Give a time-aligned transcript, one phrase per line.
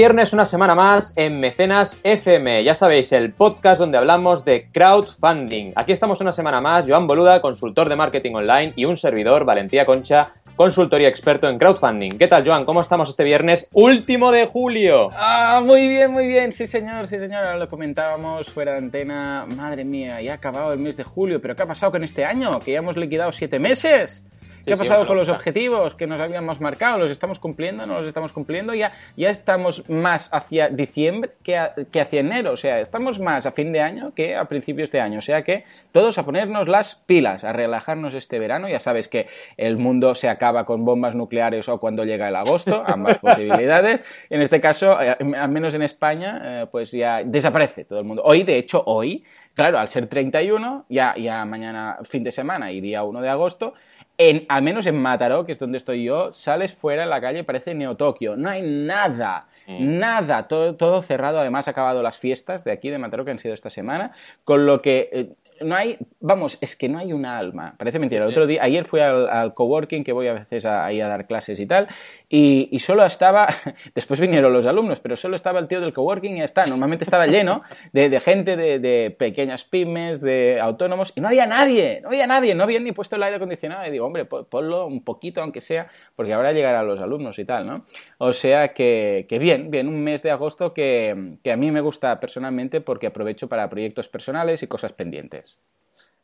[0.00, 2.64] viernes, una semana más en Mecenas FM.
[2.64, 5.72] Ya sabéis, el podcast donde hablamos de crowdfunding.
[5.76, 9.84] Aquí estamos una semana más, Joan Boluda, consultor de marketing online, y un servidor, Valentía
[9.84, 12.12] Concha, consultoría experto en crowdfunding.
[12.12, 12.64] ¿Qué tal, Joan?
[12.64, 15.10] ¿Cómo estamos este viernes último de julio?
[15.12, 16.52] Ah, muy bien, muy bien.
[16.52, 17.44] Sí, señor, sí, señor.
[17.44, 19.44] Ahora lo comentábamos fuera de antena.
[19.54, 21.42] Madre mía, ya ha acabado el mes de julio.
[21.42, 22.58] ¿Pero qué ha pasado con este año?
[22.60, 24.24] Que ya hemos liquidado siete meses.
[24.64, 26.98] ¿Qué ha pasado con los objetivos que nos habíamos marcado?
[26.98, 27.86] ¿Los estamos cumpliendo?
[27.86, 28.74] ¿No los estamos cumpliendo?
[28.74, 32.52] Ya, ya estamos más hacia diciembre que, hacia enero.
[32.52, 35.18] O sea, estamos más a fin de año que a principios de año.
[35.18, 38.68] O sea que todos a ponernos las pilas, a relajarnos este verano.
[38.68, 42.82] Ya sabes que el mundo se acaba con bombas nucleares o cuando llega el agosto,
[42.86, 44.04] ambas posibilidades.
[44.28, 48.22] En este caso, eh, al menos en España, eh, pues ya desaparece todo el mundo.
[48.24, 52.80] Hoy, de hecho, hoy, claro, al ser 31, ya, ya mañana fin de semana y
[52.80, 53.74] día 1 de agosto,
[54.20, 57.42] en, al menos en Mataró, que es donde estoy yo, sales fuera en la calle,
[57.42, 58.36] parece Neo Tokio.
[58.36, 59.98] No hay nada, mm.
[59.98, 61.40] nada, todo, todo cerrado.
[61.40, 64.12] Además, ha acabado las fiestas de aquí, de Mataró, que han sido esta semana,
[64.44, 65.30] con lo que eh,
[65.60, 67.74] no hay, vamos, es que no hay un alma.
[67.78, 68.24] Parece mentira.
[68.24, 71.60] El otro día, ayer fui al, coworking, que voy a veces ahí a dar clases
[71.60, 71.88] y tal,
[72.28, 73.48] y, solo estaba,
[73.94, 76.66] después vinieron los alumnos, pero solo estaba el tío del coworking y ya está.
[76.66, 82.08] Normalmente estaba lleno de, gente de, pequeñas pymes, de autónomos, y no había nadie, no
[82.08, 83.86] había nadie, no habían ni puesto el aire acondicionado.
[83.86, 87.66] Y digo, hombre, ponlo un poquito, aunque sea, porque ahora llegarán los alumnos y tal,
[87.66, 87.84] ¿no?
[88.18, 91.80] O sea que, que bien, bien, un mes de agosto que, que a mí me
[91.80, 95.49] gusta personalmente porque aprovecho para proyectos personales y cosas pendientes.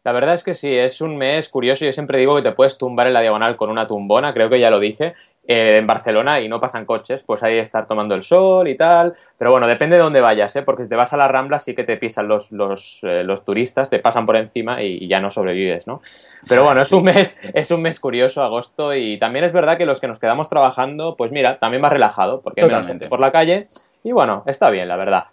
[0.07, 1.85] La verdad es que sí, es un mes curioso.
[1.85, 4.61] Yo siempre digo que te puedes tumbar en la diagonal con una tumbona, creo que
[4.61, 5.15] ya lo dije,
[5.49, 9.15] eh, en Barcelona y no pasan coches, pues ahí estar tomando el sol y tal.
[9.37, 10.63] Pero bueno, depende de dónde vayas, ¿eh?
[10.63, 13.45] porque si te vas a la Rambla sí que te pisan los, los, eh, los
[13.45, 16.01] turistas, te pasan por encima y, ya no sobrevives, ¿no?
[16.49, 19.87] Pero bueno, es un, mes, es un mes curioso, agosto, y también es verdad que
[19.87, 23.19] los que nos quedamos trabajando, pues mira, también va relajado, porque hay menos gente por
[23.19, 23.67] la calle
[24.05, 25.25] y bueno, está bien, la verdad.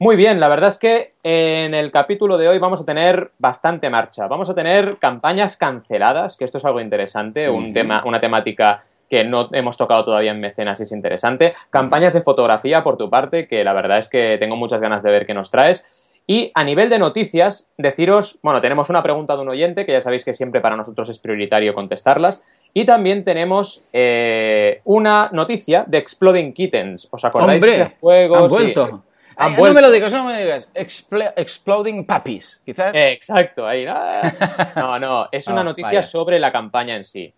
[0.00, 3.90] Muy bien, la verdad es que en el capítulo de hoy vamos a tener bastante
[3.90, 4.28] marcha.
[4.28, 9.24] Vamos a tener campañas canceladas, que esto es algo interesante, un tema, una temática que
[9.24, 11.54] no hemos tocado todavía en Mecenas y es interesante.
[11.70, 15.10] Campañas de fotografía por tu parte, que la verdad es que tengo muchas ganas de
[15.10, 15.84] ver qué nos traes.
[16.28, 20.02] Y a nivel de noticias, deciros, bueno, tenemos una pregunta de un oyente, que ya
[20.02, 22.44] sabéis que siempre para nosotros es prioritario contestarlas.
[22.72, 27.08] Y también tenemos eh, una noticia de Exploding Kittens.
[27.10, 28.36] ¿Os acordáis de ese juego?
[28.36, 29.02] Han vuelto
[29.38, 30.70] no me lo digas, no me digas.
[30.74, 32.92] exploding Puppies, quizás.
[32.94, 33.86] exacto, ahí.
[34.76, 37.32] No, no, es una ah, noticia sobre la campaña en sí.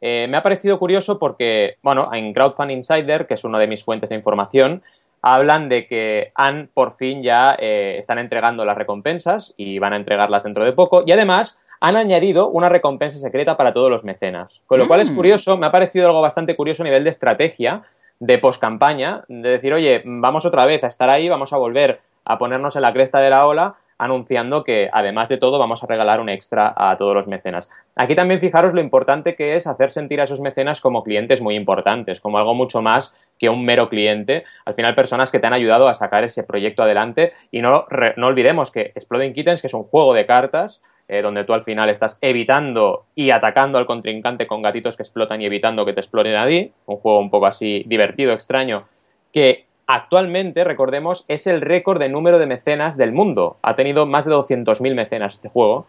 [0.00, 3.84] Eh, me ha parecido curioso porque, bueno, en Crowdfund Insider, que es una de mis
[3.84, 4.82] fuentes de información,
[5.22, 9.96] hablan de que han por fin ya eh, están entregando las recompensas y van a
[9.96, 11.02] entregarlas dentro de poco.
[11.06, 14.62] Y además han añadido una recompensa secreta para todos los mecenas.
[14.66, 15.16] Con lo cual es mm.
[15.16, 17.82] curioso, me ha parecido algo bastante curioso a nivel de estrategia,
[18.20, 22.38] de poscampaña, de decir, oye, vamos otra vez a estar ahí, vamos a volver a
[22.38, 26.20] ponernos en la cresta de la ola, anunciando que además de todo vamos a regalar
[26.20, 27.70] un extra a todos los mecenas.
[27.94, 31.54] Aquí también fijaros lo importante que es hacer sentir a esos mecenas como clientes muy
[31.54, 35.52] importantes, como algo mucho más que un mero cliente, al final personas que te han
[35.52, 37.86] ayudado a sacar ese proyecto adelante y no,
[38.16, 41.62] no olvidemos que Exploding Kittens, que es un juego de cartas, eh, donde tú al
[41.62, 46.00] final estás evitando y atacando al contrincante con gatitos que explotan y evitando que te
[46.00, 48.88] exploren a ti, un juego un poco así divertido, extraño,
[49.32, 53.56] que actualmente, recordemos, es el récord de número de mecenas del mundo.
[53.62, 55.86] Ha tenido más de 200.000 mecenas este juego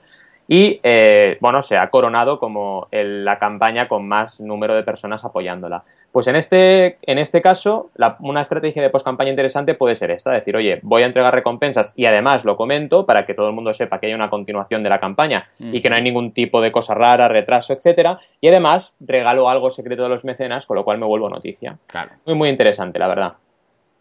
[0.47, 5.83] y, eh, bueno, se ha coronado como la campaña con más número de personas apoyándola.
[6.11, 10.55] Pues en este, en este caso, una estrategia de post-campaña interesante puede ser esta, decir,
[10.55, 13.99] oye, voy a entregar recompensas y además lo comento para que todo el mundo sepa
[13.99, 16.93] que hay una continuación de la campaña y que no hay ningún tipo de cosa
[16.93, 21.05] rara, retraso, etcétera, y además regalo algo secreto de los mecenas, con lo cual me
[21.05, 21.77] vuelvo noticia.
[21.87, 22.11] Claro.
[22.25, 23.33] Muy, muy interesante, la verdad.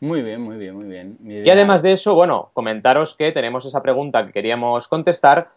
[0.01, 1.19] Muy bien, muy bien, muy bien.
[1.25, 5.49] Y además de eso, bueno, comentaros que tenemos esa pregunta que queríamos contestar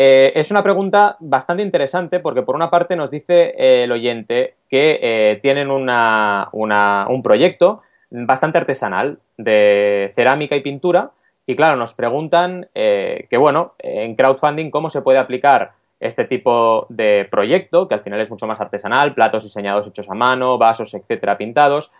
[0.00, 4.54] eh, es una pregunta bastante interesante porque por una parte nos dice eh, el oyente
[4.68, 11.10] que eh, tienen un proyecto bastante artesanal de cerámica y pintura
[11.46, 17.26] y claro, nos preguntan que bueno, en crowdfunding cómo se puede aplicar este tipo de
[17.30, 21.38] proyecto, que al final es mucho más artesanal, platos diseñados hechos a mano, vasos, etcétera,
[21.38, 21.90] pintados,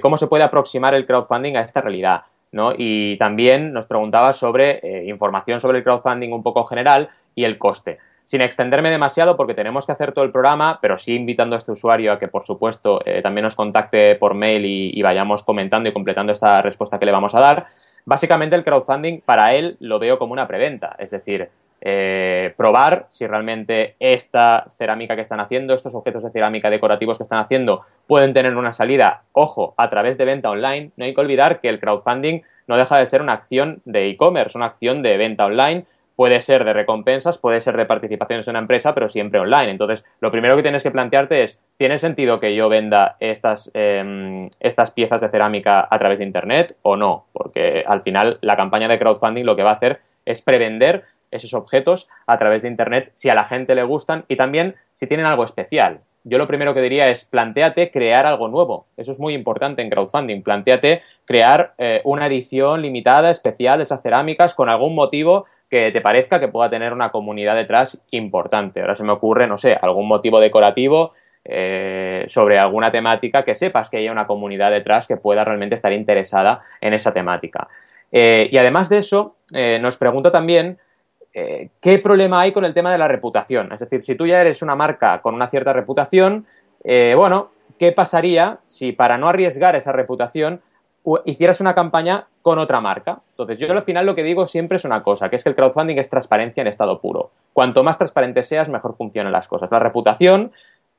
[0.00, 2.22] cómo se puede aproximar el crowdfunding a esta realidad.
[2.52, 2.72] ¿no?
[2.74, 7.98] Y también nos preguntaba sobre información sobre el crowdfunding un poco general y el coste.
[8.26, 11.70] Sin extenderme demasiado porque tenemos que hacer todo el programa, pero sí invitando a este
[11.70, 15.92] usuario a que, por supuesto, eh, también nos contacte por mail y, vayamos comentando y
[15.92, 17.66] completando esta respuesta que le vamos a dar.
[18.04, 21.50] Básicamente el crowdfunding para él lo veo como una preventa, es decir,
[21.80, 27.22] eh, probar si realmente esta cerámica que están haciendo, estos objetos de cerámica decorativos que
[27.22, 30.90] están haciendo, pueden tener una salida, ojo, a través de venta online.
[30.96, 34.58] No hay que olvidar que el crowdfunding no deja de ser una acción de e-commerce,
[34.58, 35.84] una acción de venta online.
[36.16, 39.70] Puede ser de recompensas, puede ser de participaciones en una empresa, pero siempre online.
[39.70, 44.48] Entonces, lo primero que tienes que plantearte es, ¿tiene sentido que yo venda estas, em,
[44.58, 47.26] estas piezas de cerámica a través de Internet o no?
[47.32, 51.54] Porque al final la campaña de crowdfunding lo que va a hacer es prevender esos
[51.54, 55.26] objetos a través de Internet si a la gente le gustan y también si tienen
[55.26, 56.00] algo especial.
[56.28, 58.86] Yo lo primero que diría es planteate crear algo nuevo.
[58.96, 60.42] Eso es muy importante en crowdfunding.
[60.42, 66.00] Planteate crear eh, una edición limitada, especial de esas cerámicas con algún motivo que te
[66.00, 68.80] parezca que pueda tener una comunidad detrás importante.
[68.80, 71.12] Ahora se me ocurre, no sé, algún motivo decorativo
[71.44, 75.92] eh, sobre alguna temática que sepas que haya una comunidad detrás que pueda realmente estar
[75.92, 77.68] interesada en esa temática.
[78.12, 79.36] Eh, y además de eso,
[79.80, 80.78] nos pregunta también
[81.38, 83.70] eh, ¿qué problema hay con el tema de la reputación?
[83.70, 86.46] Es decir, si tú ya eres una marca con una cierta reputación,
[86.82, 90.62] eh, bueno, ¿qué pasaría si para no arriesgar esa reputación
[91.24, 93.20] hicieras una campaña con otra marca?
[93.30, 95.54] Entonces, yo al final lo que digo siempre es una cosa, que es que el
[95.54, 97.30] crowdfunding es transparencia en estado puro.
[97.52, 99.70] Cuanto más transparente seas, mejor funcionan las cosas.
[99.70, 100.52] La reputación,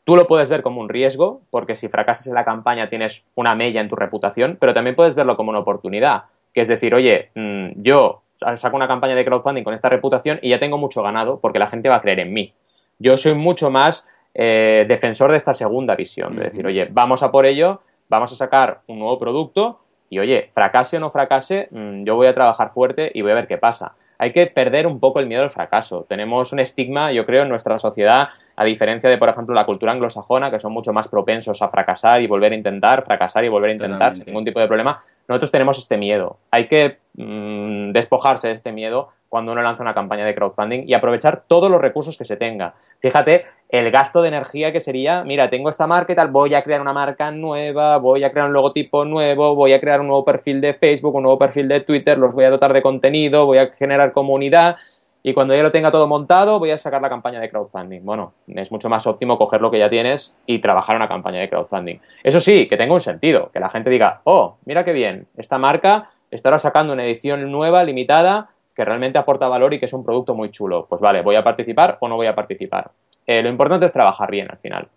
[0.04, 3.56] tú lo puedes ver como un riesgo, porque si fracasas en la campaña tienes una
[3.56, 6.24] mella en tu reputación, pero también puedes verlo como una oportunidad,
[6.54, 8.22] que es decir, oye, mm, yo
[8.56, 11.68] saco una campaña de crowdfunding con esta reputación y ya tengo mucho ganado porque la
[11.68, 12.54] gente va a creer en mí.
[13.00, 17.32] Yo soy mucho más eh, defensor de esta segunda visión, de decir, oye, vamos a
[17.32, 22.04] por ello, vamos a sacar un nuevo producto y, oye, fracase o no fracase, mm,
[22.04, 23.94] yo voy a trabajar fuerte y voy a ver qué pasa.
[24.20, 26.06] Hay que perder un poco el miedo al fracaso.
[26.10, 29.92] Tenemos un estigma, yo creo, en nuestra sociedad, a diferencia de, por ejemplo, la cultura
[29.92, 33.70] anglosajona, que son mucho más propensos a fracasar y volver a intentar, fracasar y volver
[33.70, 36.38] a intentar sin ningún tipo de problema nosotros tenemos este miedo.
[36.52, 40.94] Hay que mm, despojarse de este miedo cuando uno lanza una campaña de crowdfunding y
[40.94, 42.76] aprovechar todos los recursos que se tenga.
[43.02, 46.64] Fíjate el gasto de energía que sería, mira, tengo esta marca y tal, voy a
[46.64, 50.24] crear una marca nueva, voy a crear un logotipo nuevo, voy a crear un nuevo
[50.24, 53.58] perfil de Facebook, un nuevo perfil de Twitter, los voy a dotar de contenido, voy
[53.58, 54.78] a generar comunidad
[55.22, 58.06] y cuando ya lo tenga todo montado voy a sacar la campaña de crowdfunding.
[58.06, 61.50] Bueno, es mucho más óptimo coger lo que ya tienes y trabajar una campaña de
[61.50, 62.00] crowdfunding.
[62.24, 65.58] Eso sí, que tenga un sentido, que la gente diga, oh, mira qué bien, esta
[65.58, 69.94] marca está ahora sacando una edición nueva, limitada, que realmente aporta valor y que es
[69.94, 70.86] un producto muy chulo.
[70.88, 72.92] Pues vale, ¿voy a participar o no voy a participar?
[73.28, 74.90] Eh, lo importante es trabajar bien al final.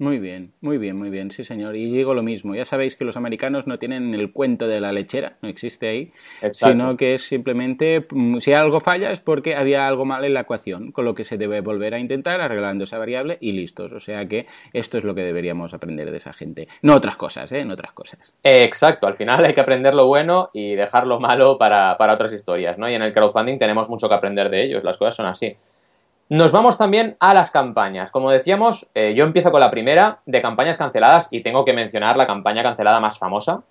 [0.00, 1.74] Muy bien, muy bien, muy bien, sí señor.
[1.74, 4.92] Y digo lo mismo, ya sabéis que los americanos no tienen el cuento de la
[4.92, 6.12] lechera, no existe ahí,
[6.52, 10.42] sino que es simplemente, mm, si algo falla es porque había algo mal en la
[10.42, 13.90] ecuación, con lo que se debe volver a intentar arreglando esa variable y listos.
[13.90, 16.68] O sea que esto es lo que deberíamos aprender de esa gente.
[16.82, 17.64] No otras cosas, ¿eh?
[17.64, 18.36] No otras cosas.
[18.44, 22.32] exacto, al final hay que aprender lo bueno y dejar lo malo para, para otras
[22.32, 22.88] historias, ¿no?
[22.88, 25.56] Y en el crowdfunding tenemos mucho que aprender de ellos, las cosas son así.
[26.30, 28.12] Nos vamos también a las campañas.
[28.12, 32.18] Como decíamos, eh, yo empiezo con la primera de campañas canceladas y tengo que mencionar
[32.18, 33.62] la campaña cancelada más famosa,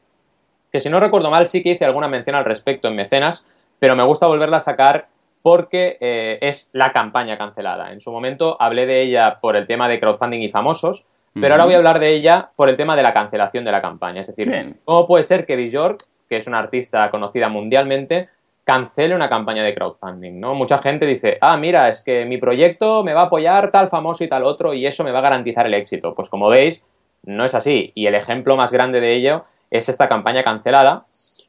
[0.72, 3.46] que si no recuerdo mal sí que hice alguna mención al respecto en Mecenas,
[3.78, 5.08] pero me gusta volverla a sacar
[5.44, 7.92] porque eh, es la campaña cancelada.
[7.92, 11.06] En su momento hablé de ella por el tema de crowdfunding y famosos,
[11.40, 13.84] pero ahora voy a hablar de ella por el tema de la cancelación de la
[13.84, 14.22] campaña.
[14.22, 18.30] Es decir, ¿cómo puede ser que Bjork, que es una artista conocida mundialmente,
[18.68, 20.54] cancele una campaña de crowdfunding, ¿no?
[20.54, 24.26] Mucha gente dice, ah, mira, es que mi proyecto me va a apoyar tal famoso
[24.26, 26.14] y tal otro y eso me va a garantizar el éxito.
[26.14, 26.84] Pues como veis,
[27.24, 27.94] no es así.
[27.96, 31.06] Y el ejemplo más grande de ello es esta campaña cancelada,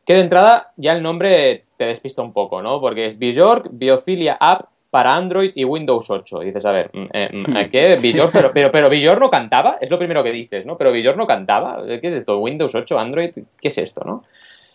[0.07, 2.81] que de entrada ya el nombre te despista un poco, ¿no?
[2.81, 6.39] Porque es Bjork Biofilia App para Android y Windows 8.
[6.39, 7.71] dices, a ver, mm, eh, mm, hmm.
[7.73, 7.97] ¿qué?
[8.01, 10.79] Bjork, pero, pero, pero Bjork no cantaba, es lo primero que dices, ¿no?
[10.79, 12.39] Pero Bjork no cantaba, ¿qué es esto?
[12.39, 14.23] Windows 8, Android, ¿qué es esto, no?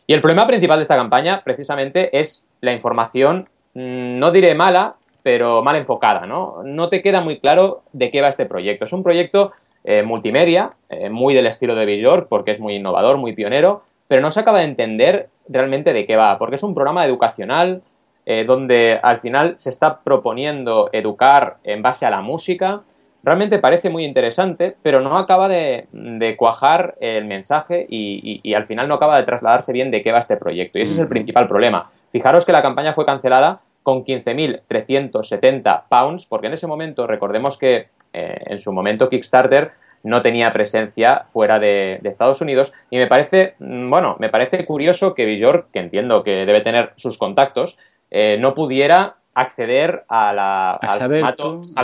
[0.06, 4.94] Y el problema principal de esta campaña, precisamente, es la información, mm, no diré mala,
[5.24, 6.62] pero mal enfocada, ¿no?
[6.64, 8.86] No te queda muy claro de qué va este proyecto.
[8.86, 9.54] Es un proyecto
[9.86, 14.22] eh, multimedia, eh, muy del estilo de York, porque es muy innovador, muy pionero, pero
[14.22, 17.82] no se acaba de entender realmente de qué va, porque es un programa educacional
[18.26, 22.82] eh, donde al final se está proponiendo educar en base a la música,
[23.24, 25.88] realmente parece muy interesante, pero no acaba de,
[26.38, 30.38] cuajar el mensaje y, al final no acaba de trasladarse bien de qué va este
[30.38, 30.78] proyecto.
[30.78, 31.90] Y ese es el principal problema.
[32.12, 37.88] Fijaros que la campaña fue cancelada con 15.370 pounds, porque en ese momento, recordemos que
[38.14, 39.72] eh, en su momento Kickstarter
[40.04, 45.16] no tenía presencia fuera de, Estados Unidos y me parece, mm, bueno, me parece curioso
[45.16, 47.78] que Bjork, que entiendo que debe tener sus contactos,
[48.12, 50.80] eh, no pudiera acceder al,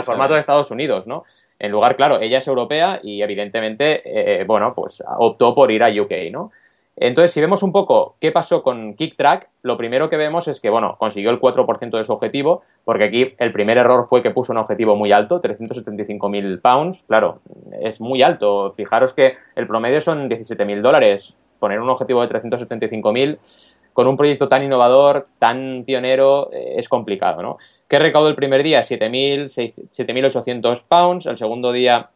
[0.04, 1.24] formato, de Estados Unidos, ¿no?
[1.58, 5.88] En lugar, claro, ella es europea y evidentemente, eh, bueno, pues optó por ir a
[5.88, 6.50] UK, ¿no?
[6.96, 10.68] Entonces, si vemos un poco qué pasó con KickTrack, lo primero que vemos es que,
[10.68, 14.52] bueno, consiguió el 4% de su objetivo, porque aquí el primer error fue que puso
[14.52, 17.04] un objetivo muy alto, 375.000 pounds.
[17.08, 17.40] Claro,
[17.80, 18.74] es muy alto.
[18.76, 21.34] Fijaros que el promedio son 17.000 dólares.
[21.58, 23.38] Poner un objetivo de 375.000
[24.00, 27.58] con un proyecto tan innovador, tan pionero, eh, es complicado, ¿no?
[27.86, 28.80] ¿Qué recaudó el primer día?
[28.80, 32.08] 7.800 pounds, el segundo día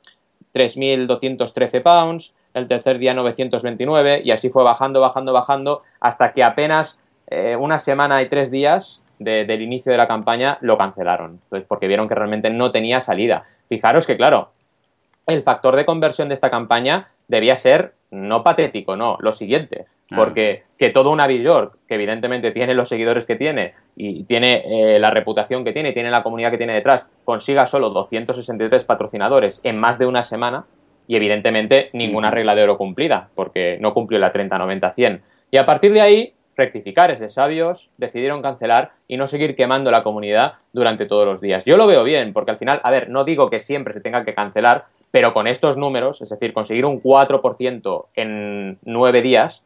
[0.55, 7.01] 3.213 pounds, el tercer día 929 y así fue bajando, bajando, bajando hasta que apenas
[7.27, 11.87] eh, una semana y tres días del inicio de la campaña lo cancelaron, pues porque
[11.87, 13.45] vieron que realmente no tenía salida.
[13.69, 14.53] Fijaros que, claro,
[15.27, 20.65] el factor de conversión de esta campaña debía ser no patético, no, lo siguiente, porque
[20.79, 25.11] que todo una York, que evidentemente tiene los seguidores que tiene y tiene eh, la
[25.11, 29.79] reputación que tiene, y tiene la comunidad que tiene detrás, consiga solo 263 patrocinadores en
[29.79, 30.67] más de una semana,
[31.07, 35.23] y evidentemente ninguna regla de oro cumplida, porque no cumplió la 30, 90, 100.
[35.51, 40.03] Y a partir de ahí, rectificar ese sabios, decidieron cancelar y no seguir quemando la
[40.03, 41.65] comunidad durante todos los días.
[41.65, 44.25] Yo lo veo bien, porque al final, a ver, no digo que siempre se tenga
[44.25, 49.65] que cancelar, pero con estos números, es decir, conseguir un 4% en 9 días,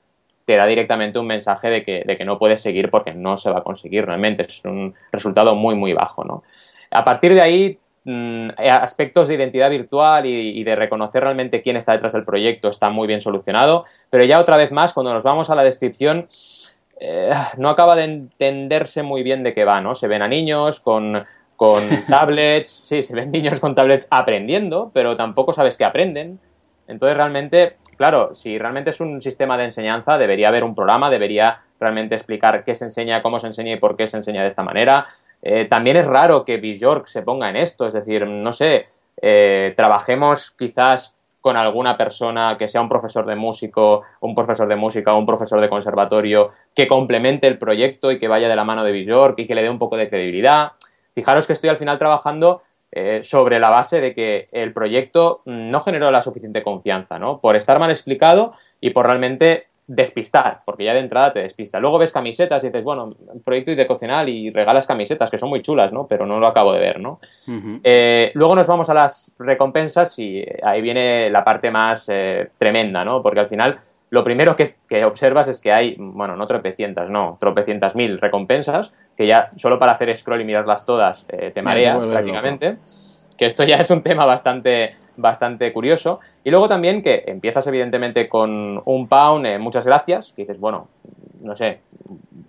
[0.49, 3.50] te da directamente un mensaje de que, de que no puedes seguir porque no se
[3.50, 4.47] va a conseguir realmente.
[4.49, 6.43] Es un resultado muy, muy bajo, ¿no?
[6.90, 7.78] A partir de ahí
[8.11, 12.71] Mm, eh, aspectos de identidad virtual y, de reconocer realmente quién está detrás del proyecto
[12.71, 16.26] está muy bien solucionado, pero ya otra vez más, cuando nos vamos a la descripción,
[17.00, 19.95] eh, no acaba de entenderse muy bien de qué va, ¿no?
[19.95, 21.23] Se ven a niños con,
[21.57, 26.40] con tablets, sí, se ven niños con tablets aprendiendo, pero tampoco sabes qué aprenden.
[26.87, 31.61] Entonces, realmente, claro, si realmente es un sistema de enseñanza, debería haber un programa, debería
[31.78, 34.62] realmente explicar qué se enseña, cómo se enseña y por qué se enseña de esta
[34.62, 35.09] manera.
[35.43, 38.87] Eh, también es raro que Bjork se ponga en esto, es decir, no sé,
[39.21, 44.76] eh, trabajemos quizás con alguna persona que sea un profesor de músico, un profesor de
[44.76, 48.64] música o un profesor de conservatorio que complemente el proyecto y que vaya de la
[48.64, 50.73] mano de Bjork y que le dé un poco de credibilidad.
[51.14, 55.80] Fijaros que estoy al final trabajando eh, sobre la base de que el proyecto no
[55.80, 57.40] generó la suficiente confianza, ¿no?
[57.40, 61.80] Por estar mal explicado y por realmente despistar, porque ya de entrada te despista.
[61.80, 63.09] Luego ves camisetas y dices, bueno,
[63.42, 66.07] proyecto idecocional y regalas camisetas, que son muy chulas, ¿no?
[66.07, 67.21] Pero no lo acabo de ver, ¿no?
[67.83, 73.02] Eh, luego nos vamos a las recompensas y ahí viene la parte más eh, tremenda,
[73.02, 73.23] ¿no?
[73.23, 73.78] Porque al final
[74.11, 74.75] lo primero que,
[75.05, 79.93] observas es que hay, bueno, no tropecientas, no, tropecientas mil recompensas, que ya solo para
[79.93, 82.79] hacer scroll y mirarlas todas eh, te mareas prácticamente
[83.38, 86.21] que esto ya es un tema bastante, bastante curioso.
[86.45, 90.88] Y luego también que empiezas evidentemente con un pound, eh, muchas gracias, que dices, bueno,
[91.41, 91.79] no sé,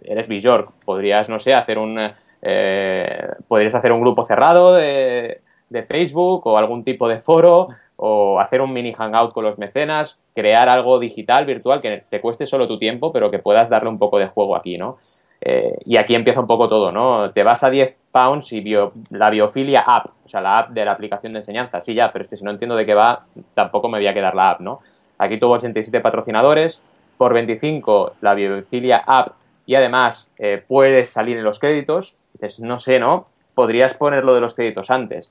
[0.04, 2.12] eres Bjork, podrías, no sé, hacer un...
[2.42, 7.68] Eh, podrías hacer un grupo cerrado de, de Facebook o algún tipo de foro
[8.01, 12.46] o hacer un mini hangout con los mecenas, crear algo digital, virtual, que te cueste
[12.46, 14.98] solo tu tiempo, pero que puedas darle un poco de juego aquí, ¿no?
[15.41, 17.32] Eh, y aquí empieza un poco todo, ¿no?
[17.32, 18.63] Te vas a 10 pounds y
[19.10, 21.82] la biofilia app, o sea, la app de la aplicación de enseñanza.
[21.82, 24.13] Sí, ya, pero es que si no entiendo de qué va, tampoco me voy a
[24.13, 24.79] quedar la app, ¿no?
[25.18, 26.82] Aquí tuvo 87 patrocinadores,
[27.18, 29.32] por 25 la biofilia app
[29.65, 32.15] y además eh, puedes salir en los créditos.
[32.32, 33.25] Dices, no sé, ¿no?
[33.56, 35.29] Podrías poner lo de los créditos antes.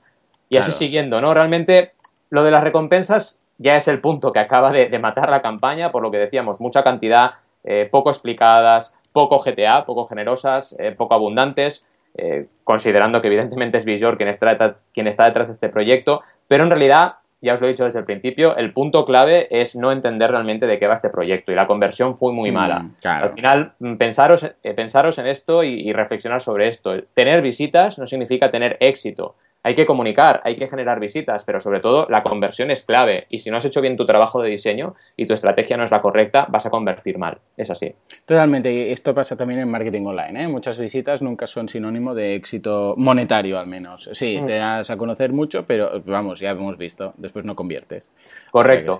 [0.49, 1.33] Y así siguiendo, ¿no?
[1.33, 1.93] Realmente
[2.29, 6.01] lo de las recompensas ya es el punto que acaba de, matar la campaña, por
[6.01, 7.31] lo que decíamos, mucha cantidad,
[7.63, 13.85] eh, poco explicadas, poco GTA, poco generosas, eh, poco abundantes, eh, considerando que evidentemente es
[13.85, 17.61] Visual quien está, detrás, quien está detrás de este proyecto, pero en realidad, ya os
[17.61, 20.87] lo he dicho desde el principio, el punto clave es no entender realmente de qué
[20.87, 22.79] va este proyecto y la conversión fue muy mala.
[22.79, 26.93] Mm, Al final, mm, pensaros, pensaros en esto y reflexionar sobre esto.
[27.13, 29.35] Tener visitas no significa tener éxito
[29.69, 33.27] hay que comunicar, hay que generar visitas, pero sobre todo la conversión es clave.
[33.29, 35.91] Y si no has hecho bien tu trabajo de diseño y tu estrategia no es
[35.91, 37.37] la correcta, vas a convertir mal.
[37.55, 37.93] Es así.
[38.25, 38.73] Totalmente.
[38.73, 40.43] Y esto pasa también en marketing online.
[40.43, 40.47] ¿eh?
[40.47, 44.09] Muchas visitas nunca son sinónimo de éxito monetario, al menos.
[44.13, 44.45] Sí, mm.
[44.47, 47.13] te das a conocer mucho, pero vamos, ya hemos visto.
[47.17, 48.09] Después no conviertes.
[48.49, 48.97] Correcto.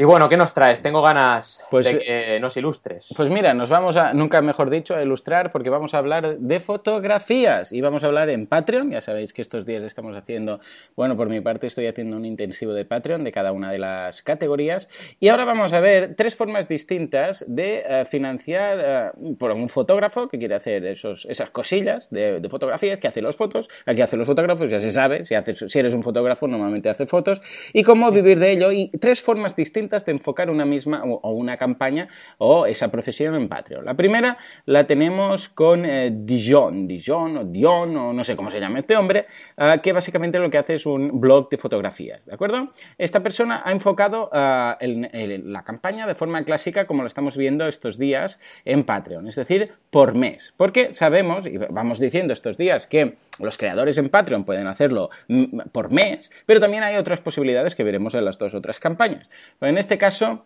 [0.00, 0.80] Y bueno, ¿qué nos traes?
[0.80, 3.12] Tengo ganas pues, de que nos ilustres.
[3.16, 6.60] Pues mira, nos vamos a, nunca mejor dicho, a ilustrar porque vamos a hablar de
[6.60, 8.92] fotografías y vamos a hablar en Patreon.
[8.92, 10.60] Ya sabéis que estos días estamos haciendo,
[10.94, 14.22] bueno, por mi parte estoy haciendo un intensivo de Patreon de cada una de las
[14.22, 14.88] categorías.
[15.18, 20.28] Y ahora vamos a ver tres formas distintas de eh, financiar eh, por un fotógrafo
[20.28, 24.16] que quiere hacer esos, esas cosillas de, fotografías, que hace las fotos, al que hace
[24.16, 27.82] los fotógrafos, ya se sabe, si, haces, si eres un fotógrafo normalmente hace fotos, y
[27.82, 28.70] cómo vivir de ello.
[28.70, 33.48] Y tres formas distintas de enfocar una misma o, una campaña o esa profesión en
[33.48, 33.84] Patreon.
[33.84, 38.60] La primera la tenemos con eh, Dijon, Dijon o Dion o no sé cómo se
[38.60, 39.26] llama este hombre,
[39.56, 42.70] ah, que básicamente lo que hace es un blog de fotografías, ¿de acuerdo?
[42.98, 47.98] Esta persona ha enfocado ah, la campaña de forma clásica como lo estamos viendo estos
[47.98, 53.16] días en Patreon, es decir, por mes, porque sabemos y vamos diciendo estos días que
[53.38, 57.84] los creadores en Patreon pueden hacerlo mm, por mes, pero también hay otras posibilidades que
[57.84, 59.30] veremos en las dos otras campañas.
[59.78, 60.44] En este caso,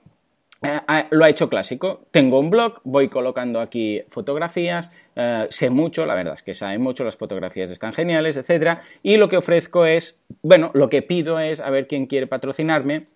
[0.61, 2.07] eh, lo ha hecho clásico.
[2.11, 6.77] Tengo un blog, voy colocando aquí fotografías, eh, sé mucho, la verdad es que sabe
[6.77, 8.81] mucho, las fotografías están geniales, etc.
[9.03, 13.07] Y lo que ofrezco es, bueno, lo que pido es a ver quién quiere patrocinarme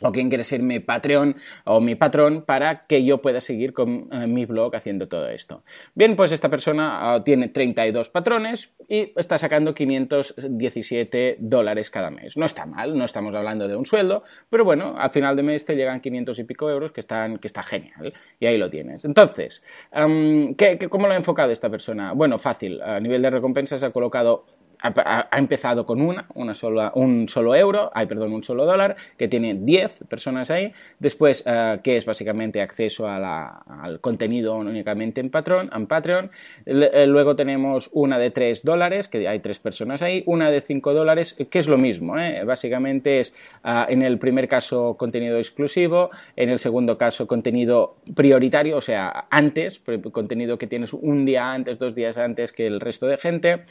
[0.00, 4.08] o quien quiere ser mi Patreon o mi patrón para que yo pueda seguir con
[4.12, 5.64] eh, mi blog haciendo todo esto.
[5.94, 12.36] Bien, pues esta persona ah, tiene 32 patrones y está sacando 517 dólares cada mes.
[12.36, 15.64] No está mal, no estamos hablando de un sueldo, pero bueno, al final de mes
[15.64, 19.04] te llegan 500 y pico euros que, están, que está genial y ahí lo tienes.
[19.04, 22.12] Entonces, cómo lo ha enfocado esta persona?
[22.12, 24.46] Bueno, fácil, a nivel de recompensas ha colocado
[24.82, 29.28] ha, empezado con una, una sola, un solo euro, hay perdón, un solo dólar, que
[29.28, 30.72] tiene 10 personas ahí.
[30.98, 36.30] Después, eh, que es básicamente acceso al contenido únicamente en, patrón, en Patreon.
[36.64, 40.22] Eh, luego tenemos una de 3 dólares, que hay 3 personas ahí.
[40.26, 42.18] Una de 5 dólares, que es lo mismo.
[42.18, 42.44] ¿eh?
[42.44, 46.10] Básicamente es, en el primer caso, contenido exclusivo.
[46.36, 49.80] En el segundo caso, contenido prioritario, o sea, antes,
[50.12, 53.62] contenido que tienes un día antes, dos días antes que el resto de gente.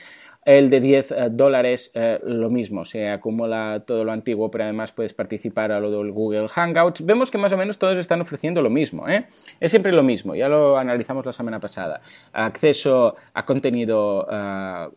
[0.46, 4.92] El de 10 eh, dólares, eh, lo mismo, se acumula todo lo antiguo, pero además
[4.92, 7.04] puedes participar a lo del Google Hangouts.
[7.04, 9.26] Vemos que más o menos todos están ofreciendo lo mismo, ¿eh?
[9.60, 12.00] Es siempre lo mismo, ya lo analizamos la semana pasada.
[12.32, 14.28] Acceso a contenido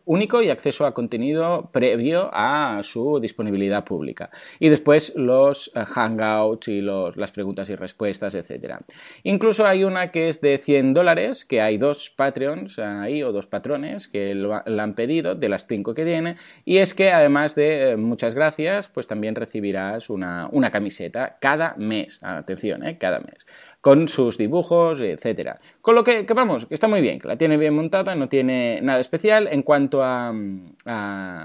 [0.05, 4.29] único y acceso a contenido previo a su disponibilidad pública.
[4.59, 8.75] Y después los Hangouts y las preguntas y respuestas, etc.
[9.23, 13.47] Incluso hay una que es de 100 dólares, que hay dos Patreons ahí o dos
[13.47, 16.35] patrones que la han pedido de las cinco que tiene,
[16.65, 21.75] y es que además de eh, muchas gracias, pues también recibirás una, una camiseta cada
[21.77, 23.45] mes, atención, eh, cada mes
[23.81, 25.59] con sus dibujos, etcétera.
[25.81, 28.81] Con lo que, que, vamos, está muy bien, que la tiene bien montada, no tiene
[28.81, 30.33] nada especial en cuanto a,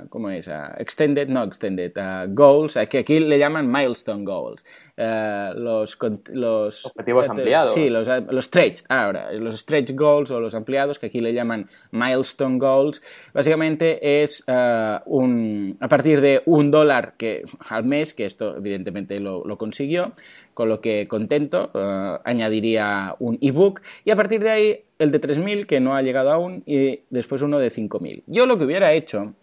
[0.08, 0.48] ¿cómo es?
[0.48, 4.64] A extended, no extended, a goals, que aquí le llaman milestone goals.
[4.96, 5.98] Eh, los,
[6.32, 7.74] los objetivos ampliados.
[7.74, 11.68] Sí, los, los stretch, ahora, los stretch goals o los ampliados, que aquí le llaman
[11.90, 13.02] milestone goals,
[13.32, 19.18] básicamente es eh, un, a partir de un dólar que, al mes, que esto evidentemente
[19.18, 20.12] lo, lo consiguió,
[20.54, 25.20] con lo que contento, eh, añadiría un ebook y a partir de ahí el de
[25.20, 28.22] 3.000 que no ha llegado aún y después uno de 5.000.
[28.26, 29.34] Yo lo que hubiera hecho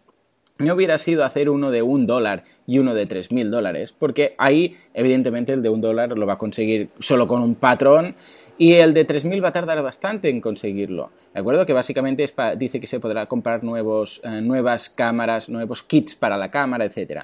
[0.62, 4.78] no hubiera sido hacer uno de un dólar y uno de 3.000 dólares, porque ahí
[4.94, 8.16] evidentemente el de un dólar lo va a conseguir solo con un patrón
[8.58, 11.10] y el de 3.000 va a tardar bastante en conseguirlo.
[11.34, 11.66] ¿De acuerdo?
[11.66, 16.52] Que básicamente dice que se podrá comprar nuevos, eh, nuevas cámaras, nuevos kits para la
[16.52, 17.24] cámara, etc.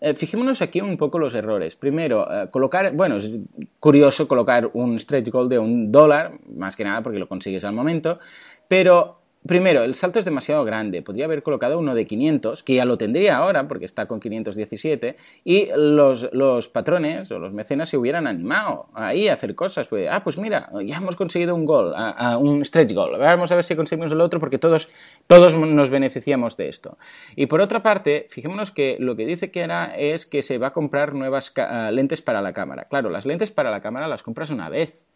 [0.00, 1.74] Eh, fijémonos aquí un poco los errores.
[1.74, 3.32] Primero, eh, colocar, bueno, es
[3.80, 7.72] curioso colocar un stretch goal de un dólar, más que nada porque lo consigues al
[7.72, 8.20] momento,
[8.68, 9.15] pero
[9.46, 11.02] Primero, el salto es demasiado grande.
[11.02, 15.16] Podría haber colocado uno de 500, que ya lo tendría ahora porque está con 517,
[15.44, 19.88] y los, los patrones o los mecenas se hubieran animado ahí a hacer cosas.
[19.88, 21.94] Pues, ah, pues mira, ya hemos conseguido un gol,
[22.40, 23.18] un stretch goal.
[23.18, 24.88] Vamos a ver si conseguimos el otro porque todos,
[25.26, 26.98] todos nos beneficiamos de esto.
[27.34, 30.68] Y por otra parte, fijémonos que lo que dice que era es que se va
[30.68, 31.52] a comprar nuevas
[31.92, 32.86] lentes para la cámara.
[32.88, 35.06] Claro, las lentes para la cámara las compras una vez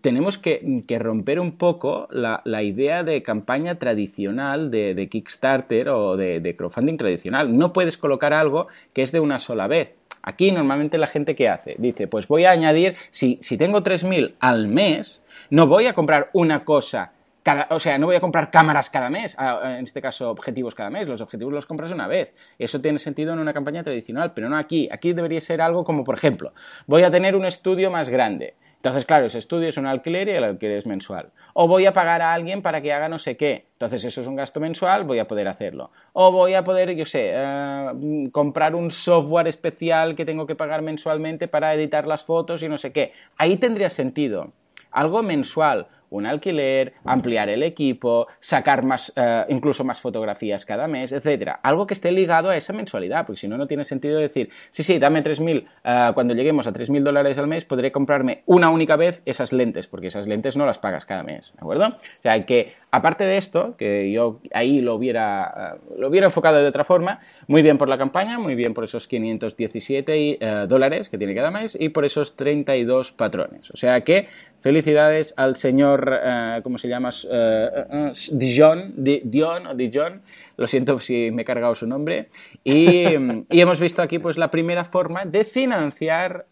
[0.00, 6.96] tenemos que, romper un poco la, idea de campaña tradicional de, Kickstarter o de, crowdfunding
[6.96, 7.56] tradicional.
[7.56, 9.94] No puedes colocar algo que es de una sola vez.
[10.22, 14.34] Aquí normalmente la gente que hace, dice, pues voy a añadir, si, si tengo 3.000
[14.38, 17.12] al mes, no voy a comprar una cosa
[17.42, 20.90] cada, o sea, no voy a comprar cámaras cada mes, en este caso objetivos cada
[20.90, 22.34] mes, los objetivos los compras una vez.
[22.58, 24.90] Eso tiene sentido en una campaña tradicional, pero no aquí.
[24.92, 26.52] Aquí debería ser algo como, por ejemplo,
[26.86, 28.56] voy a tener un estudio más grande.
[28.80, 31.32] Entonces, claro, ese estudio es un alquiler y el alquiler es mensual.
[31.52, 33.66] O voy a pagar a alguien para que haga no sé qué.
[33.72, 35.90] Entonces, eso es un gasto mensual, voy a poder hacerlo.
[36.14, 40.80] O voy a poder, yo sé, eh, comprar un software especial que tengo que pagar
[40.80, 43.12] mensualmente para editar las fotos y no sé qué.
[43.36, 44.52] Ahí tendría sentido.
[44.90, 51.12] Algo mensual un alquiler, ampliar el equipo, sacar más, eh, incluso más fotografías cada mes,
[51.12, 51.60] etcétera.
[51.62, 54.82] Algo que esté ligado a esa mensualidad, porque si no, no tiene sentido decir, sí,
[54.82, 55.64] sí, dame 3.000,
[56.10, 59.86] uh, cuando lleguemos a 3.000 dólares al mes, podré comprarme una única vez esas lentes,
[59.86, 61.86] porque esas lentes no las pagas cada mes, ¿de acuerdo?
[61.86, 66.66] O sea, que Aparte de esto, que yo ahí lo hubiera, lo hubiera enfocado de
[66.66, 71.16] otra forma, muy bien por la campaña, muy bien por esos 517 eh, dólares que
[71.16, 73.70] tiene cada mes y por esos 32 patrones.
[73.70, 74.26] O sea que
[74.60, 77.10] felicidades al señor, eh, ¿cómo se llama?
[77.10, 80.22] Uh, Dijon, Dion o Dijon,
[80.56, 82.28] lo siento si me he cargado su nombre.
[82.64, 83.14] Y,
[83.50, 86.46] y hemos visto aquí pues la primera forma de financiar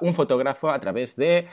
[0.00, 1.46] un fotógrafo a través de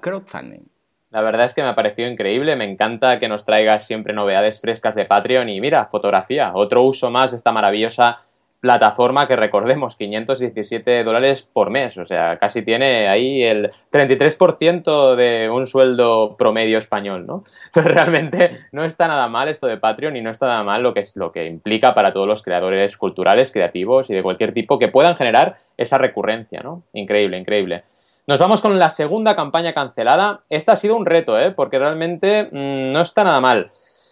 [0.00, 0.73] crowdfunding.
[1.14, 4.60] La verdad es que me ha parecido increíble, me encanta que nos traigas siempre novedades
[4.60, 8.22] frescas de Patreon y mira, fotografía, otro uso más de esta maravillosa
[8.58, 15.50] plataforma que recordemos, 517 dólares por mes, o sea, casi tiene ahí el 33% de
[15.50, 17.44] un sueldo promedio español, ¿no?
[17.66, 20.94] Entonces realmente no está nada mal esto de Patreon y no está nada mal lo
[20.94, 24.80] que, es, lo que implica para todos los creadores culturales, creativos y de cualquier tipo
[24.80, 26.82] que puedan generar esa recurrencia, ¿no?
[26.92, 27.84] Increíble, increíble.
[28.26, 30.44] Nos vamos con la segunda campaña cancelada.
[30.48, 31.50] Esta ha sido un reto, ¿eh?
[31.50, 33.70] porque realmente mm, no está nada mal.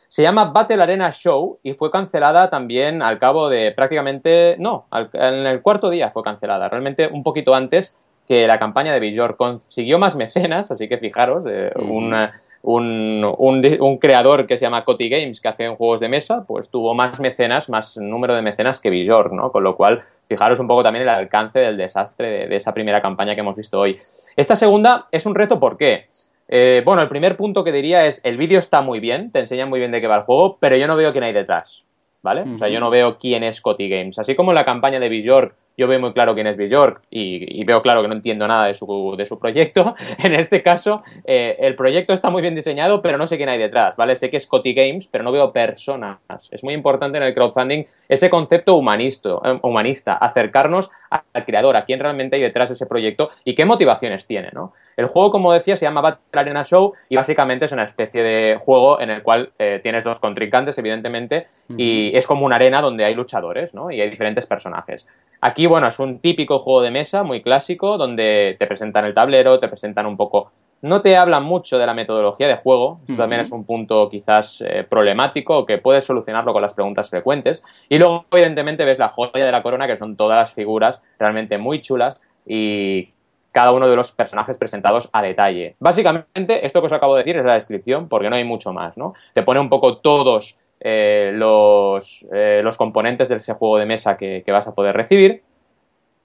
[0.09, 4.57] Se llama Battle Arena Show y fue cancelada también al cabo de prácticamente.
[4.59, 6.69] No, en el cuarto día fue cancelada.
[6.69, 7.97] Realmente un poquito antes
[8.29, 11.45] que la campaña de Bjork consiguió más mecenas, así que fijaros,
[11.77, 12.15] un,
[12.63, 17.19] un, creador que se llama Coty Games, que hace juegos de mesa, pues tuvo más
[17.19, 19.51] mecenas, más número de mecenas que Bjork, ¿no?
[19.51, 23.35] Con lo cual, fijaros un poco también el alcance del desastre de, esa primera campaña
[23.35, 23.99] que hemos visto hoy.
[24.37, 26.07] Esta segunda es un reto, ¿por qué?
[26.49, 29.69] Eh, bueno, el primer punto que diría es, el vídeo está muy bien, te enseñan
[29.69, 31.85] muy bien de qué va el juego, pero yo no veo quién hay detrás,
[32.23, 32.43] ¿vale?
[32.43, 34.19] O sea, yo no veo quién es Coty Games.
[34.19, 37.65] Así como la campaña de Bjork yo veo muy claro quién es Bjork y, y,
[37.65, 39.95] veo claro que no entiendo nada de su, de su proyecto.
[40.23, 43.59] En este caso, eh, el proyecto está muy bien diseñado, pero no sé quién hay
[43.59, 44.15] detrás, ¿vale?
[44.15, 46.19] Sé que es Coty Games, pero no veo personas.
[46.51, 51.85] Es muy importante en el crowdfunding ese concepto humanista, eh, humanista acercarnos al creador, a
[51.85, 54.73] quién realmente hay detrás de ese proyecto y qué motivaciones tiene, ¿no?
[54.97, 58.59] El juego, como decía, se llama Battle Arena Show y básicamente es una especie de
[58.63, 63.05] juego en el cual eh, tienes dos contrincantes, evidentemente, y es como una arena donde
[63.05, 63.91] hay luchadores, ¿no?
[63.91, 65.07] Y hay diferentes personajes.
[65.45, 69.59] Aquí, bueno, es un típico juego de mesa, muy clásico, donde te presentan el tablero,
[69.59, 70.53] te presentan un poco...
[70.83, 74.63] No te hablan mucho de la metodología de juego, esto también es un punto quizás
[74.65, 77.65] eh, problemático que puedes solucionarlo con las preguntas frecuentes.
[77.89, 81.59] Y luego, evidentemente, ves la joya de la corona, que son todas las figuras realmente
[81.59, 83.11] muy chulas y
[83.51, 85.75] cada uno de los personajes presentados a detalle.
[85.81, 88.97] Básicamente, esto que os acabo de decir es la descripción, porque no hay mucho más,
[88.97, 89.15] ¿no?
[89.35, 94.17] Te pone un poco todos eh, los, eh, los, componentes de ese juego de mesa
[94.17, 95.43] que, vas a poder recibir.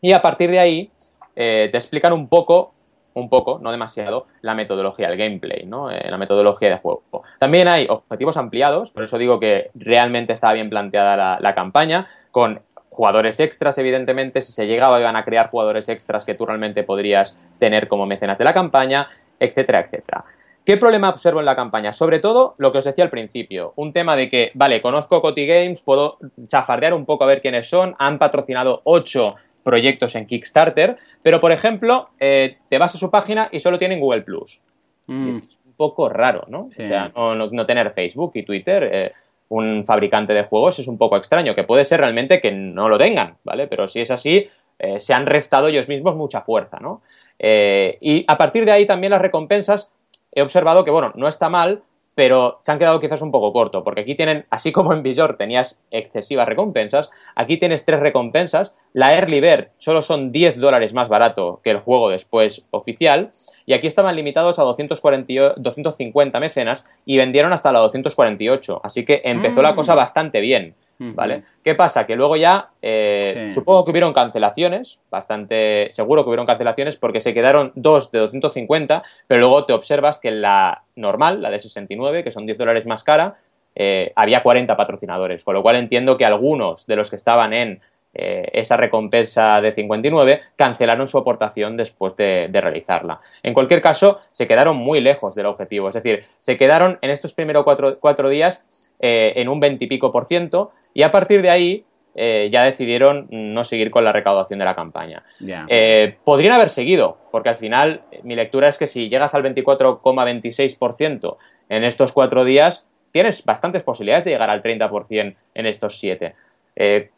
[0.01, 0.91] Y a partir de ahí
[1.35, 2.73] eh, te explican un poco,
[3.13, 5.91] un poco, no demasiado, la metodología, el gameplay, ¿no?
[5.91, 7.03] la metodología de juego.
[7.39, 12.07] También hay objetivos ampliados, por eso digo que realmente está bien planteada la, la campaña,
[12.31, 16.83] con jugadores extras, evidentemente, si se llegaba iban a crear jugadores extras que tú realmente
[16.83, 19.07] podrías tener como mecenas de la campaña,
[19.39, 20.23] etcétera, etcétera.
[20.67, 21.93] ¿Qué problema observo en la campaña?
[21.93, 25.47] Sobre todo lo que os decía al principio, un tema de que, vale, conozco Coty
[25.47, 26.17] Games, puedo
[26.49, 29.27] chafardear un poco a ver quiénes son, han patrocinado 8
[29.63, 34.01] proyectos en Kickstarter, pero por ejemplo, eh, te vas a su página y solo tienen
[34.01, 34.59] Google Plus.
[35.05, 35.37] Mm.
[35.37, 36.65] Es un poco raro, ¿no?
[36.65, 38.89] O sea, no, tener Facebook y Twitter.
[38.91, 39.13] Eh,
[39.47, 42.97] un fabricante de juegos es un poco extraño, que puede ser realmente que no lo
[42.97, 43.67] tengan, ¿vale?
[43.67, 44.49] Pero si es así,
[44.79, 47.01] eh, se han restado ellos mismos mucha fuerza, ¿no?
[47.39, 49.91] y a partir de ahí también las recompensas
[50.37, 51.81] he observado que, bueno, no está mal,
[52.13, 55.35] pero se han quedado quizás un poco corto, porque aquí tienen, así como en Visor
[55.35, 61.09] tenías excesivas recompensas, aquí tienes tres recompensas, la Early Bird solo son 10 dólares más
[61.09, 63.31] barato que el juego después oficial,
[63.67, 69.61] y aquí estaban limitados a 250 mecenas y vendieron hasta la 248, así que empezó
[69.61, 69.75] la mm.
[69.75, 70.73] cosa bastante bien.
[70.99, 71.43] ¿Vale?
[71.63, 72.07] ¿Qué pasa?
[72.07, 77.35] Que luego ya eh, supongo que hubieron cancelaciones, bastante seguro que hubieron cancelaciones porque se
[77.35, 82.31] quedaron dos de 250, pero luego te observas que la normal, la de 69, que
[82.31, 83.35] son 10 dólares más cara,
[83.75, 87.79] eh, había 40 patrocinadores, con lo cual entiendo que algunos de los que estaban en
[88.17, 93.19] eh, esa recompensa de 59 cancelaron su aportación después de, realizarla.
[93.43, 97.33] En cualquier caso, se quedaron muy lejos del objetivo, es decir, se quedaron en estos
[97.33, 98.65] primeros cuatro, cuatro días
[98.99, 101.85] en un 20 y pico por ciento y a partir de ahí
[102.19, 105.21] eh, ya decidieron no seguir con la recaudación de la campaña.
[105.67, 111.37] Eh, podrían haber seguido, porque al final mi lectura es que si llegas al 24,26%
[111.69, 116.33] en estos cuatro días, tienes bastantes posibilidades de llegar al 30% en estos siete.
[116.77, 117.09] Eh,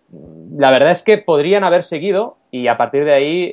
[0.58, 3.52] la verdad es que podrían haber seguido y a partir de ahí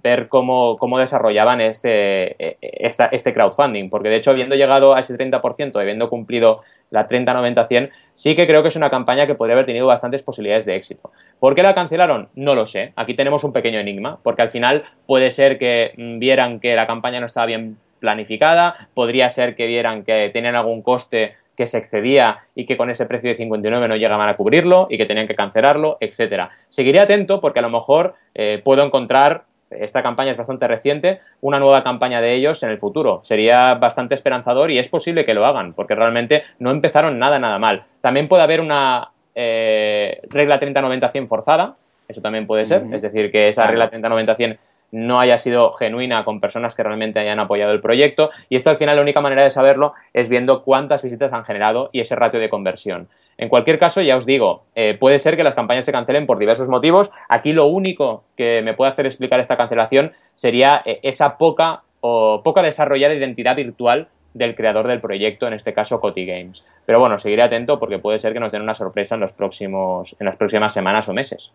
[0.00, 6.08] ver cómo, desarrollaban este, este crowdfunding, porque de hecho habiendo llegado a ese 30%, habiendo
[6.08, 10.22] cumplido la 30-90-100, sí que creo que es una campaña que podría haber tenido bastantes
[10.22, 11.10] posibilidades de éxito.
[11.40, 12.28] ¿Por qué la cancelaron?
[12.34, 12.92] No lo sé.
[12.94, 16.86] Aquí tenemos un pequeño enigma, porque al final puede ser que mm, vieran que la
[16.86, 21.78] campaña no estaba bien planificada, podría ser que vieran que tenían algún coste que se
[21.78, 25.28] excedía y que con ese precio de 59 no llegaban a cubrirlo y que tenían
[25.28, 26.50] que cancelarlo, etcétera.
[26.70, 31.58] Seguiré atento porque a lo mejor eh, puedo encontrar esta campaña es bastante reciente, una
[31.58, 33.20] nueva campaña de ellos en el futuro.
[33.22, 37.58] Sería bastante esperanzador y es posible que lo hagan, porque realmente no empezaron nada, nada
[37.58, 37.84] mal.
[38.00, 41.76] También puede haber una eh, regla 30-90-100 forzada,
[42.08, 44.58] eso también puede ser, es decir, que esa regla 30-90-100
[44.92, 48.76] no haya sido genuina con personas que realmente hayan apoyado el proyecto y esto al
[48.76, 52.38] final la única manera de saberlo es viendo cuántas visitas han generado y ese ratio
[52.38, 53.08] de conversión.
[53.38, 56.38] En cualquier caso, ya os digo, eh, puede ser que las campañas se cancelen por
[56.38, 57.10] diversos motivos.
[57.28, 62.42] Aquí lo único que me puede hacer explicar esta cancelación sería eh, esa poca o
[62.44, 66.64] poca desarrollada identidad virtual del creador del proyecto, en este caso Coti Games.
[66.86, 70.16] Pero bueno, seguiré atento porque puede ser que nos den una sorpresa en los próximos,
[70.18, 71.52] en las próximas semanas o meses.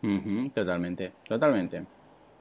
[0.53, 1.83] totalmente, totalmente.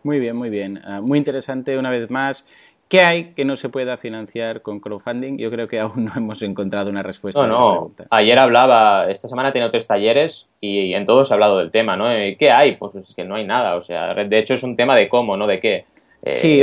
[0.06, 0.80] Muy bien, muy bien.
[0.84, 2.46] Ah, muy interesante una vez más.
[2.88, 5.36] ¿Qué hay que no se pueda financiar con crowdfunding?
[5.36, 8.06] Yo creo que aún no hemos encontrado una respuesta a esa pregunta.
[8.10, 11.96] Ayer hablaba, esta semana he tenido tres talleres y en todos he hablado del tema,
[11.96, 12.04] ¿no?
[12.38, 12.76] ¿Qué hay?
[12.76, 13.74] Pues es que no hay nada.
[13.74, 15.86] O sea, de hecho es un tema de cómo, no de qué.
[16.22, 16.62] Eh, sí,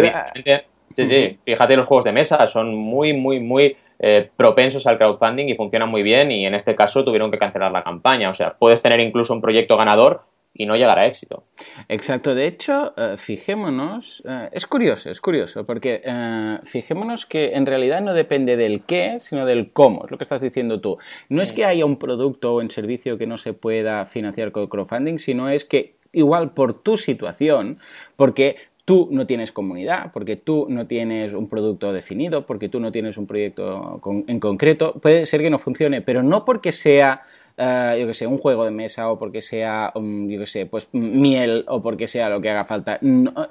[0.96, 1.40] sí, sí.
[1.44, 5.90] Fíjate, los juegos de mesa son muy, muy, muy eh, propensos al crowdfunding y funcionan
[5.90, 8.30] muy bien y en este caso tuvieron que cancelar la campaña.
[8.30, 10.22] O sea, puedes tener incluso un proyecto ganador
[10.54, 11.44] y no llegar a éxito.
[11.90, 17.66] Exacto, de hecho, eh, fijémonos, eh, es curioso, es curioso, porque eh, fijémonos que en
[17.66, 20.98] realidad no depende del qué, sino del cómo, es lo que estás diciendo tú.
[21.30, 24.68] No es que haya un producto o un servicio que no se pueda financiar con
[24.68, 27.80] crowdfunding, sino es que igual por tu situación,
[28.16, 32.92] porque tú no tienes comunidad, porque tú no tienes un producto definido, porque tú no
[32.92, 37.24] tienes un proyecto en concreto, puede ser que no funcione, pero no porque sea
[37.58, 40.66] eh, yo que sé, un juego de mesa o porque sea, um, yo que sé,
[40.66, 43.00] pues miel o porque sea lo que haga falta.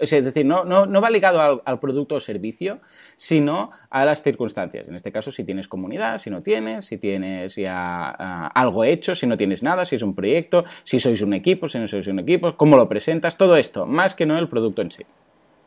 [0.00, 2.80] es decir, no, no, no va ligado al, producto o servicio,
[3.16, 4.88] sino a las circunstancias.
[4.88, 9.14] En este caso, si tienes comunidad, si no tienes, si tienes ya eh, algo hecho,
[9.14, 12.06] si no tienes nada, si es un proyecto, si sois un equipo, si no sois
[12.08, 15.04] un equipo, cómo lo presentas, todo esto, más que no el producto en sí.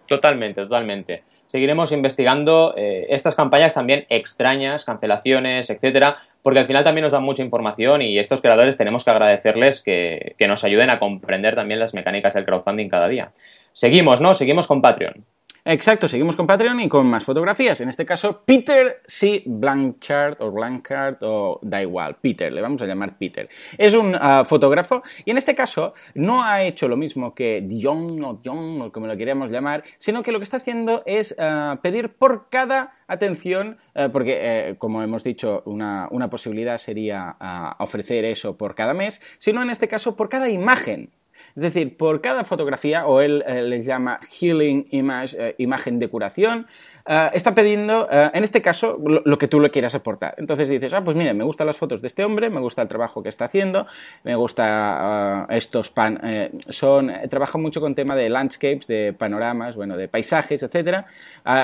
[0.07, 1.23] Totalmente, totalmente.
[1.47, 7.23] Seguiremos investigando eh, estas campañas también extrañas, cancelaciones, etcétera, porque al final también nos dan
[7.23, 11.79] mucha información y estos creadores tenemos que agradecerles que, que nos ayuden a comprender también
[11.79, 13.31] las mecánicas del crowdfunding cada día.
[13.73, 14.33] Seguimos, ¿no?
[14.35, 15.25] Seguimos con Patreon.
[15.67, 17.81] Exacto, seguimos con Patreon y con más fotografías.
[17.81, 19.41] En este caso, Peter C.
[19.47, 23.49] Blanchard o Blancard o da igual, Peter, le vamos a llamar Peter.
[23.75, 28.23] Es un ah, fotógrafo y en este caso no ha hecho lo mismo que Dion
[28.23, 31.79] o Dion o como lo queríamos llamar, sino que lo que está haciendo es ah,
[31.81, 37.75] pedir por cada atención, eh, porque eh, como hemos dicho, una, una posibilidad sería ah,
[37.79, 41.09] ofrecer eso por cada mes, sino en este caso por cada imagen
[41.55, 46.09] es decir, por cada fotografía, o él eh, les llama healing image, eh, imagen de
[46.09, 46.67] curación,
[47.07, 50.35] eh, está pidiendo, en este caso, lo, que tú le quieras aportar.
[50.37, 52.89] Entonces dices, ah, pues mire, me gustan las fotos de este hombre, me gusta el
[52.89, 53.85] trabajo que está haciendo,
[54.23, 56.19] me gusta estos pan...
[56.67, 61.05] son, trabaja mucho con tema de landscapes, de panoramas, bueno, de paisajes, etc.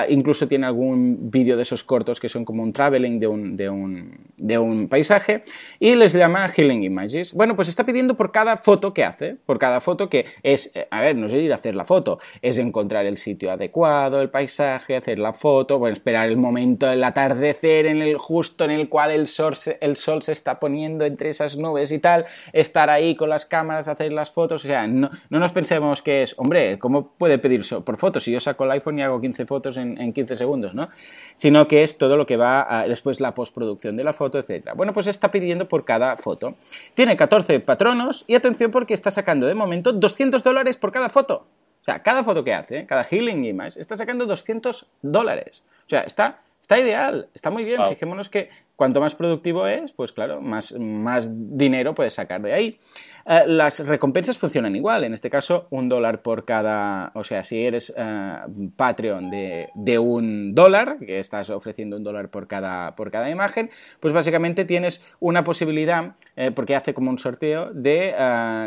[0.08, 3.68] incluso tiene algún vídeo de esos cortos que son como un traveling de un, de
[3.68, 5.42] un, de un paisaje
[5.80, 7.34] y les llama healing images.
[7.34, 10.88] Bueno, pues está pidiendo por cada foto que hace, por cada foto que es, eh,
[10.90, 14.30] a ver, no es ir a hacer la foto, es encontrar el sitio adecuado, el
[14.30, 18.88] paisaje, hacer la foto, bueno, esperar el momento del atardecer en el justo en el
[18.88, 23.14] cual el sol, el sol se está poniendo entre esas nubes y tal, estar ahí
[23.14, 27.08] con las cámaras, hacer las fotos, o sea, no, nos pensemos que es, hombre, ¿cómo
[27.18, 30.12] puede pedir por fotos si yo saco el iPhone y hago 15 fotos en, en
[30.12, 30.88] 15 segundos, ¿no?
[31.34, 34.74] Sino que es todo lo que va después la postproducción de la foto, etcétera.
[34.74, 36.54] Bueno, pues está pidiendo por cada foto.
[36.94, 41.46] Tiene 14 patronos y atención porque está sacando de momento 200 dólares por cada foto.
[41.80, 45.64] O sea, cada foto que hace, cada healing image, está sacando 200 dólares.
[45.86, 47.80] O sea, está, está ideal, está muy bien.
[47.86, 52.78] Fijémonos que cuanto más productivo es, pues claro, más, más dinero puedes sacar de ahí.
[53.26, 55.04] Eh, las recompensas funcionan igual.
[55.04, 57.12] En este caso, un dólar por cada.
[57.14, 58.36] O sea, si eres eh,
[58.76, 63.70] Patreon de, de, un dólar, que estás ofreciendo un dólar por cada, por cada imagen,
[64.00, 68.14] pues básicamente tienes una posibilidad, eh, porque hace como un sorteo, de.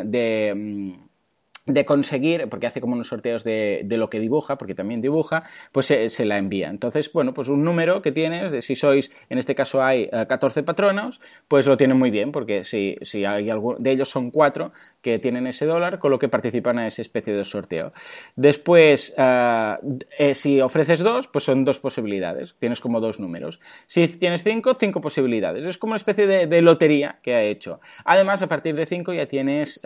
[0.06, 1.06] de mm,
[1.66, 5.46] de conseguir, porque hace como unos sorteos de, de, lo que dibuja, porque también dibuja,
[5.72, 6.70] pues se, la envía.
[6.70, 10.60] Entonces, bueno, pues un número que tienes, de si sois, en este caso hay 14
[10.60, 14.30] eh, patronos, pues lo tienen muy bien, porque si, si hay algún, de ellos son
[14.30, 14.74] cuatro
[15.06, 17.94] que tienen ese dólar, con lo que participan a esa especie de sorteo.
[18.36, 19.76] Después, eh,
[20.18, 23.60] eh, si ofreces dos, pues son dos posibilidades, tienes como dos números.
[23.86, 25.64] Si tienes cinco, cinco posibilidades.
[25.64, 27.80] Es como una especie de, lotería que ha hecho.
[28.04, 29.80] Además, a partir de cinco ya tienes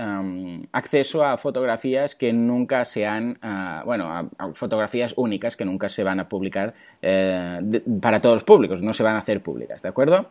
[0.72, 6.22] acceso a fotografías que nunca se han, ah, bueno, fotografías únicas que nunca se van
[6.22, 10.28] a publicar eh, para todos los públicos, no se van a hacer públicas, ¿de acuerdo?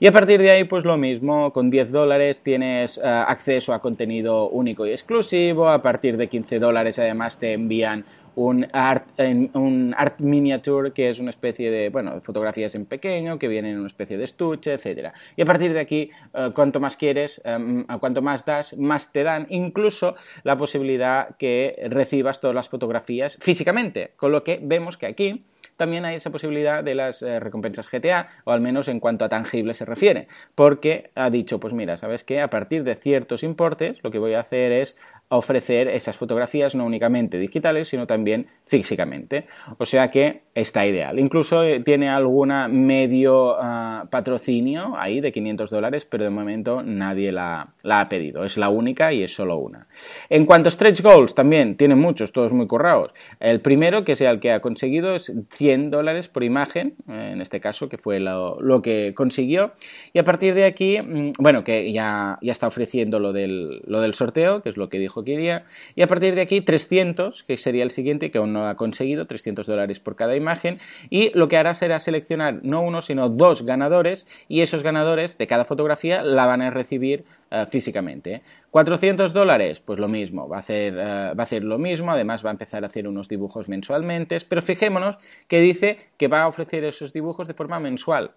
[0.00, 3.80] Y a partir de ahí, pues lo mismo, con 10 dólares tienes ah, acceso a
[3.80, 9.94] contenido único y exclusivo, a partir de 15 dólares además te envían un art, un
[9.96, 13.88] art miniature, que es una especie de, bueno, fotografías en pequeño, que vienen en una
[13.88, 15.12] especie de estuche, etc.
[15.36, 19.22] Y a partir de aquí, eh, cuanto más quieres, eh, cuanto más das, más te
[19.22, 20.14] dan incluso
[20.44, 25.44] la posibilidad que recibas todas las fotografías físicamente, con lo que vemos que aquí
[25.76, 29.28] también hay esa posibilidad de las eh, recompensas GTA, o al menos en cuanto a
[29.28, 32.40] tangible se refiere, porque ha dicho, pues mira, ¿sabes qué?
[32.40, 34.96] A partir de ciertos importes, lo que voy a hacer es
[35.36, 39.46] ofrecer esas fotografías no únicamente digitales, sino también físicamente.
[39.78, 41.18] O sea que está ideal.
[41.18, 47.32] Incluso eh, tiene alguna medio ah, patrocinio ahí de 500 dólares, pero de momento nadie
[47.32, 48.44] la, ha pedido.
[48.44, 49.86] Es la única y es solo una.
[50.28, 53.12] En cuanto a stretch goals, también tiene muchos, todos muy currados.
[53.40, 57.40] El primero, que sea el que ha conseguido, es 100 dólares por imagen, eh, en
[57.40, 59.72] este caso, que fue lo, que consiguió.
[60.12, 64.68] Y a partir de aquí, mm, bueno, que ya, está ofreciendo lo del sorteo, que
[64.68, 65.64] es lo que dijo quería.
[65.94, 69.26] Y a partir de aquí, 300, que sería el siguiente, que aún no ha conseguido,
[69.26, 70.78] 300 dólares por cada imagen.
[71.10, 74.26] Y lo que hará será seleccionar no uno, sino dos ganadores.
[74.48, 78.42] Y esos ganadores de cada fotografía la van a recibir eh, físicamente.
[78.70, 82.42] 400 dólares, pues lo mismo, va a, hacer, eh, va a hacer lo mismo, además
[82.42, 86.48] va a empezar a hacer unos dibujos mensualmente, pero fijémonos que dice que va a
[86.48, 88.32] ofrecer esos dibujos de forma mensual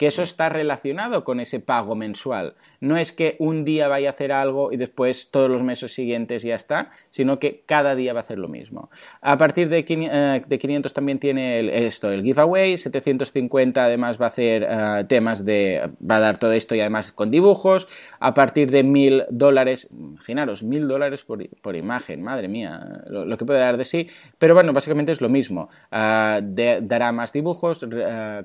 [0.00, 2.54] que eso está relacionado con ese pago mensual.
[2.80, 6.42] No es que un día vaya a hacer algo y después todos los meses siguientes
[6.42, 8.88] ya está, sino que cada día va a hacer lo mismo.
[9.20, 14.66] A partir de, 500 eh, también tiene esto, el giveaway, 750 además va a hacer
[14.66, 17.86] eh, temas de, va a dar todo esto y además con dibujos.
[18.20, 23.60] A partir de 1000 dólares, imaginaros, 1000 dólares por, imagen, madre mía, lo, que puede
[23.60, 24.08] dar de sí.
[24.38, 25.68] Pero bueno, básicamente es lo mismo.
[25.92, 27.86] Eh, dará más dibujos,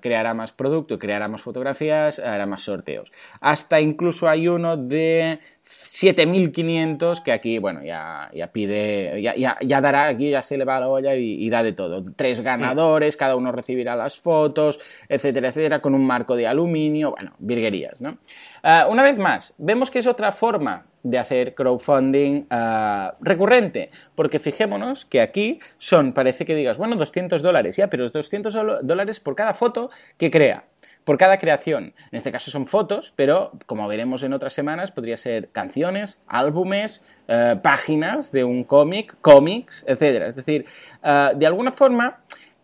[0.01, 3.13] creará más producto, creará más fotografías, hará más sorteos.
[3.39, 10.07] Hasta incluso hay uno de 7500 que aquí, bueno, ya, ya pide, ya, ya, dará,
[10.07, 12.03] aquí ya se le va la olla y, da de todo.
[12.15, 14.79] Tres ganadores, cada uno recibirá las fotos,
[15.09, 18.17] etcétera, etcétera, con un marco de aluminio, bueno, virguerías, ¿no?
[18.61, 24.39] Ah, una vez más, vemos que es otra forma de hacer crowdfunding ah, recurrente, porque
[24.39, 29.35] fijémonos que aquí son, parece que digas, bueno, 200 dólares, ya, pero 200 dólares por
[29.35, 30.65] cada foto que crea
[31.05, 31.93] por cada creación.
[32.11, 37.01] En este caso son fotos, pero como veremos en otras semanas, podría ser canciones, álbumes,
[37.27, 40.23] eh, páginas de un cómic, cómics, etc.
[40.27, 40.65] Es decir,
[41.03, 42.17] eh, de alguna forma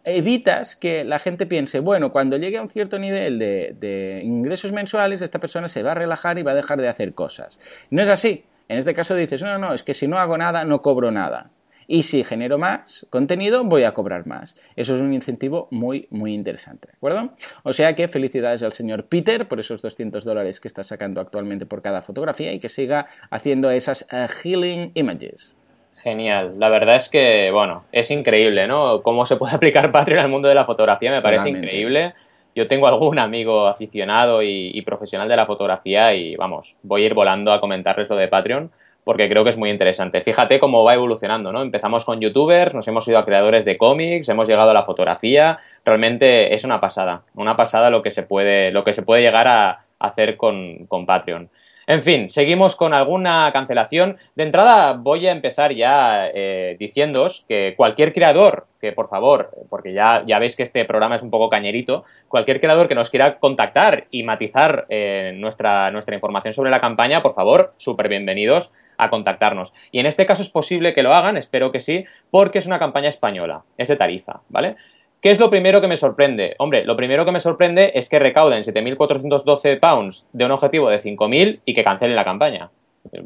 [0.03, 4.71] evitas que la gente piense, bueno, cuando llegue a un cierto nivel de, de ingresos
[4.71, 7.59] mensuales, esta persona se va a relajar y va a dejar de hacer cosas.
[7.91, 8.43] No es así.
[8.67, 11.51] En este caso dices, no, no, es que si no hago nada, no cobro nada
[11.91, 14.55] y si genero más contenido voy a cobrar más.
[14.77, 17.31] Eso es un incentivo muy, muy interesante, ¿de acuerdo?
[17.63, 21.65] O sea que felicidades al señor Peter por esos 200 dólares que está sacando actualmente
[21.65, 25.53] por cada fotografía y que siga haciendo esas eh, healing images.
[25.97, 29.03] Genial, la verdad es que, bueno, es increíble, ¿no?
[29.03, 32.13] Cómo se puede aplicar Patreon al mundo de la fotografía, me parece increíble.
[32.55, 37.05] Yo tengo algún amigo aficionado y, y profesional de la fotografía y, vamos, voy a
[37.07, 38.71] ir volando a comentarles lo de Patreon
[39.03, 40.21] porque creo que es muy interesante.
[40.21, 41.61] Fíjate cómo va evolucionando, ¿no?
[41.61, 45.59] Empezamos con youtubers, nos hemos ido a creadores de cómics, hemos llegado a la fotografía,
[45.83, 49.47] realmente es una pasada, una pasada lo que se puede, lo que se puede llegar
[49.47, 51.49] a hacer con, con Patreon.
[51.91, 54.15] En fin, seguimos con alguna cancelación.
[54.35, 59.91] De entrada voy a empezar ya eh, diciéndoos que cualquier creador, que por favor, porque
[59.91, 63.39] ya, ya veis que este programa es un poco cañerito, cualquier creador que nos quiera
[63.39, 69.09] contactar y matizar eh, nuestra, nuestra información sobre la campaña, por favor, súper bienvenidos a
[69.09, 69.73] contactarnos.
[69.91, 72.79] Y en este caso es posible que lo hagan, espero que sí, porque es una
[72.79, 74.77] campaña española, es de tarifa, ¿vale?
[75.21, 76.55] ¿Qué es lo primero que me sorprende?
[76.57, 80.99] Hombre, lo primero que me sorprende es que recauden 7.412 pounds de un objetivo de
[80.99, 82.71] 5.000 y que cancelen la campaña.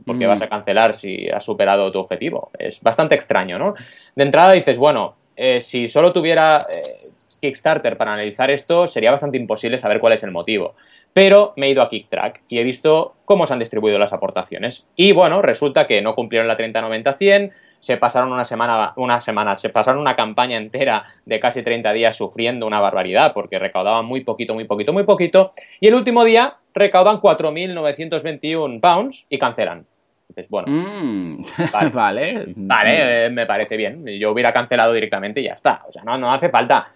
[0.05, 0.29] ¿Por qué mm.
[0.29, 2.51] vas a cancelar si has superado tu objetivo?
[2.59, 3.75] Es bastante extraño, ¿no?
[4.13, 9.37] De entrada dices, bueno, eh, si solo tuviera eh, Kickstarter para analizar esto, sería bastante
[9.37, 10.75] imposible saber cuál es el motivo.
[11.13, 14.85] Pero me he ido a KickTrack y he visto cómo se han distribuido las aportaciones.
[14.97, 17.51] Y bueno, resulta que no cumplieron la 30-90-100,
[17.85, 22.15] se pasaron una semana, una semana, se pasaron una campaña entera de casi 30 días
[22.15, 25.51] sufriendo una barbaridad porque recaudaban muy poquito, muy poquito, muy poquito.
[25.79, 29.85] Y el último día recaudan 4.921 pounds y cancelan.
[30.29, 31.43] Entonces, bueno, mm,
[31.93, 34.03] vale, vale, eh, me parece bien.
[34.19, 35.83] Yo hubiera cancelado directamente y ya está.
[35.87, 36.87] O sea, no, no hace falta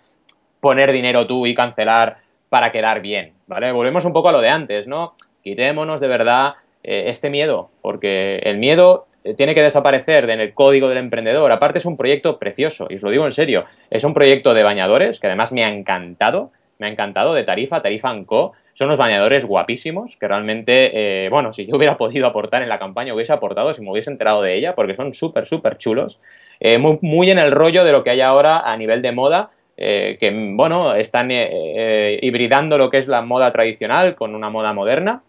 [0.59, 2.17] poner dinero tú y cancelar
[2.49, 3.71] para quedar bien, ¿vale?
[3.71, 5.13] Volvemos un poco a lo de antes, ¿no?
[5.43, 9.05] Quitémonos de verdad eh, este miedo, porque el miedo
[9.35, 11.51] tiene que desaparecer en el código del emprendedor.
[11.51, 14.63] Aparte es un proyecto precioso, y os lo digo en serio, es un proyecto de
[14.63, 18.53] bañadores que además me ha encantado, me ha encantado, de Tarifa, Tarifa Co.
[18.73, 22.79] Son unos bañadores guapísimos que realmente, eh, bueno, si yo hubiera podido aportar en la
[22.79, 26.21] campaña, hubiese aportado si me hubiese enterado de ella, porque son súper, súper chulos.
[26.61, 30.15] Eh, muy, en el rollo de lo que hay ahora a nivel de moda, eh,
[30.17, 35.23] que, bueno, están hibridando lo que es la moda tradicional con una moda moderna,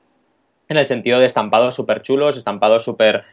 [0.68, 3.24] en el sentido de estampados súper chulos, estampados súper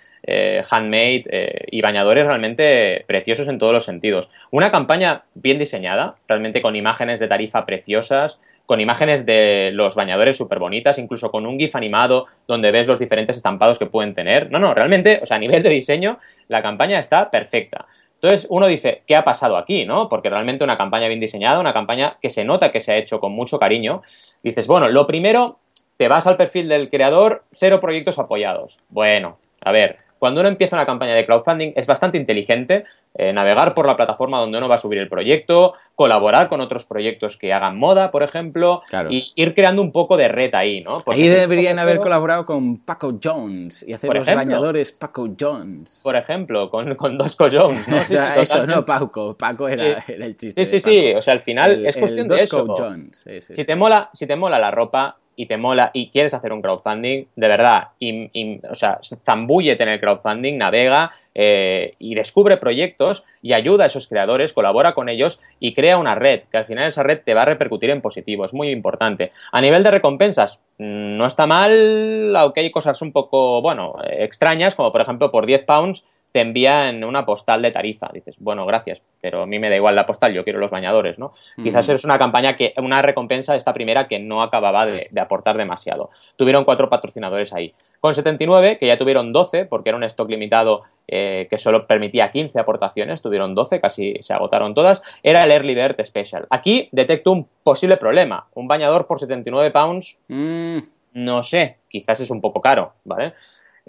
[0.70, 1.24] handmade
[1.72, 4.30] y bañadores realmente preciosos en todos los sentidos.
[4.52, 10.36] Una campaña bien diseñada, realmente con imágenes de tarifa preciosas, con imágenes de los bañadores
[10.36, 14.52] súper bonitas, incluso con un GIF animado donde ves los diferentes estampados que pueden tener.
[14.52, 16.20] No, no, realmente, o sea, a nivel de diseño,
[16.50, 17.86] la campaña está perfecta.
[18.16, 19.86] Entonces uno dice, ¿qué ha pasado aquí?
[19.86, 20.10] ¿no?
[20.10, 23.22] Porque realmente una campaña bien diseñada, una campaña que se nota que se ha hecho
[23.22, 24.02] con mucho cariño.
[24.44, 25.60] Dices, bueno, lo primero,
[25.96, 28.80] te vas al perfil del creador, cero proyectos apoyados.
[28.90, 32.86] Bueno, a ver, cuando uno empieza una campaña de crowdfunding es bastante inteligente
[33.20, 36.86] eh, navegar por la plataforma donde uno va a subir el proyecto, colaborar con otros
[36.86, 40.98] proyectos que hagan moda, por ejemplo, y ir creando un poco de red ahí, ¿no?
[41.08, 46.00] ahí deberían haber colaborado con Paco Jones y hacer los bañadores Paco Jones.
[46.04, 47.98] Por ejemplo, con, con Dosco Jones, ¿no?
[48.42, 50.64] eso, no Paco, Paco era, el chiste.
[50.66, 52.68] Sí, sí, sí, o sea, al final es cuestión de eso.
[52.68, 53.28] Jones.
[53.40, 56.62] si, te mola, si te mola la ropa, y te mola y quieres hacer un
[56.62, 63.54] crowdfunding, de verdad, y, o sea, en el crowdfunding, navega eh, y descubre proyectos y
[63.54, 67.04] ayuda a esos creadores, colabora con ellos y crea una red, que al final esa
[67.04, 69.32] red te va a repercutir en positivo, es muy importante.
[69.52, 74.74] A nivel de recompensas, mm, no está mal, aunque hay cosas un poco, bueno, extrañas,
[74.74, 78.10] como por ejemplo por 10 pounds te envían una postal de tarifa.
[78.14, 81.18] Dices, bueno, gracias, pero a mí me da igual la postal, yo quiero los bañadores,
[81.18, 81.34] ¿no?
[81.62, 86.12] Quizás es una campaña que, una recompensa esta primera que no acababa de, aportar demasiado.
[86.36, 87.74] Tuvieron cuatro patrocinadores ahí.
[88.00, 92.32] Con 79, que ya tuvieron 12, porque era un stock limitado eh, que solo permitía
[92.32, 96.46] 15 aportaciones, tuvieron 12, casi se agotaron todas, era el Early Bird Special.
[96.50, 98.48] Aquí detecto un posible problema.
[98.54, 100.78] Un bañador por 79 pounds, mm.
[101.14, 103.34] no sé, quizás es un poco caro, ¿vale?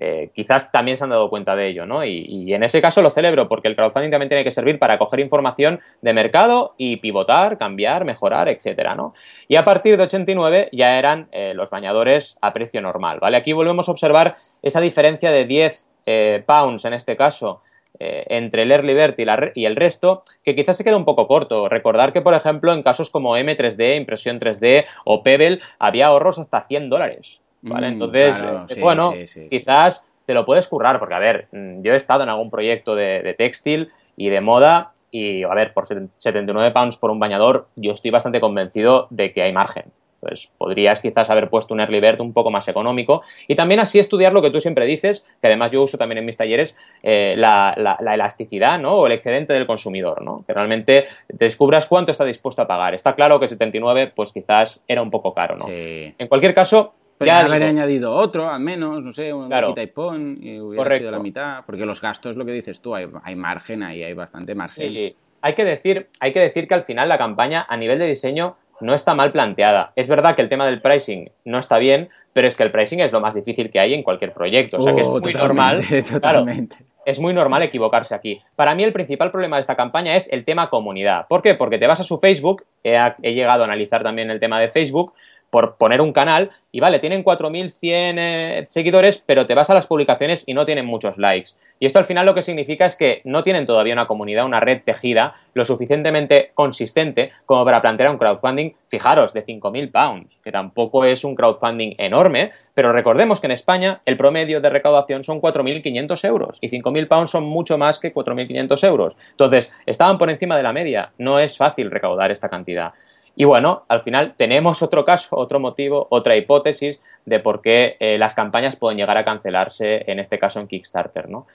[0.00, 2.04] Eh, quizás también se han dado cuenta de ello, ¿no?
[2.04, 5.18] Y, en ese caso lo celebro porque el crowdfunding también tiene que servir para coger
[5.18, 9.12] información de mercado y pivotar, cambiar, mejorar, etcétera, ¿no?
[9.48, 13.36] Y a partir de 89 ya eran eh, los bañadores a precio normal, ¿vale?
[13.36, 17.62] Aquí volvemos a observar esa diferencia de 10 eh, pounds en este caso
[18.00, 21.68] entre el Early Bird y, y, el resto, que quizás se queda un poco corto.
[21.68, 26.62] Recordar que, por ejemplo, en casos como M3D, impresión 3D o Pebble, había ahorros hasta
[26.62, 27.40] 100 dólares.
[27.62, 27.90] ¿Vale?
[27.90, 29.14] Mm, Entonces, eh, bueno,
[29.50, 32.94] quizás te lo puedes currar, porque a ver, mm, yo he estado en algún proyecto
[32.94, 37.92] de, textil y de moda y, a ver, por 79 pounds por un bañador, yo
[37.92, 39.84] estoy bastante convencido de que hay margen.
[40.20, 44.00] Pues podrías quizás haber puesto un early bird un poco más económico y también así
[44.00, 47.34] estudiar lo que tú siempre dices, que además yo uso también en mis talleres, eh,
[47.36, 48.96] la, elasticidad ¿no?
[48.96, 50.44] o el excedente del consumidor, ¿no?
[50.44, 52.94] que realmente descubras cuánto está dispuesto a pagar.
[52.94, 55.56] Está claro que 79 pues quizás era un poco caro.
[55.56, 55.66] ¿no?
[55.68, 60.38] En cualquier caso, ya haber añadido otro, al menos, no sé, un quita y pon,
[60.40, 61.64] y hubiera sido la mitad.
[61.66, 64.88] Porque los gastos, lo que dices tú, hay, margen ahí, hay bastante margen.
[64.88, 68.06] Sí, hay que, decir, hay que decir que al final la campaña, a nivel de
[68.06, 69.90] diseño, no está mal planteada.
[69.96, 73.00] Es verdad que el tema del pricing no está bien, pero es que el pricing
[73.00, 74.76] es lo más difícil que hay en cualquier proyecto.
[74.76, 75.82] O sea que es oh, muy normal.
[76.10, 76.76] Totalmente.
[77.04, 78.40] es muy normal equivocarse aquí.
[78.54, 81.26] Para mí el principal problema de esta campaña es el tema comunidad.
[81.28, 81.54] ¿Por qué?
[81.54, 85.14] Porque te vas a su Facebook, he llegado a analizar también el tema de Facebook,
[85.50, 89.86] por poner un canal y vale, tienen 4.100 eh, seguidores, pero te vas a las
[89.86, 91.52] publicaciones y no tienen muchos likes.
[91.80, 94.60] Y esto al final lo que significa es que no tienen todavía una comunidad, una
[94.60, 100.52] red tejida lo suficientemente consistente como para plantear un crowdfunding, fijaros, de 5.000 pounds, que
[100.52, 105.40] tampoco es un crowdfunding enorme, pero recordemos que en España el promedio de recaudación son
[105.40, 109.16] 4.500 euros y 5.000 pounds son mucho más que 4.500 euros.
[109.30, 111.12] Entonces, estaban por encima de la media.
[111.16, 112.92] No es fácil recaudar esta cantidad.
[113.40, 118.18] Y bueno, al final tenemos otro caso, otro motivo, otra hipótesis de por qué eh,
[118.18, 121.46] las campañas pueden llegar a cancelarse, en este caso en Kickstarter, ¿no?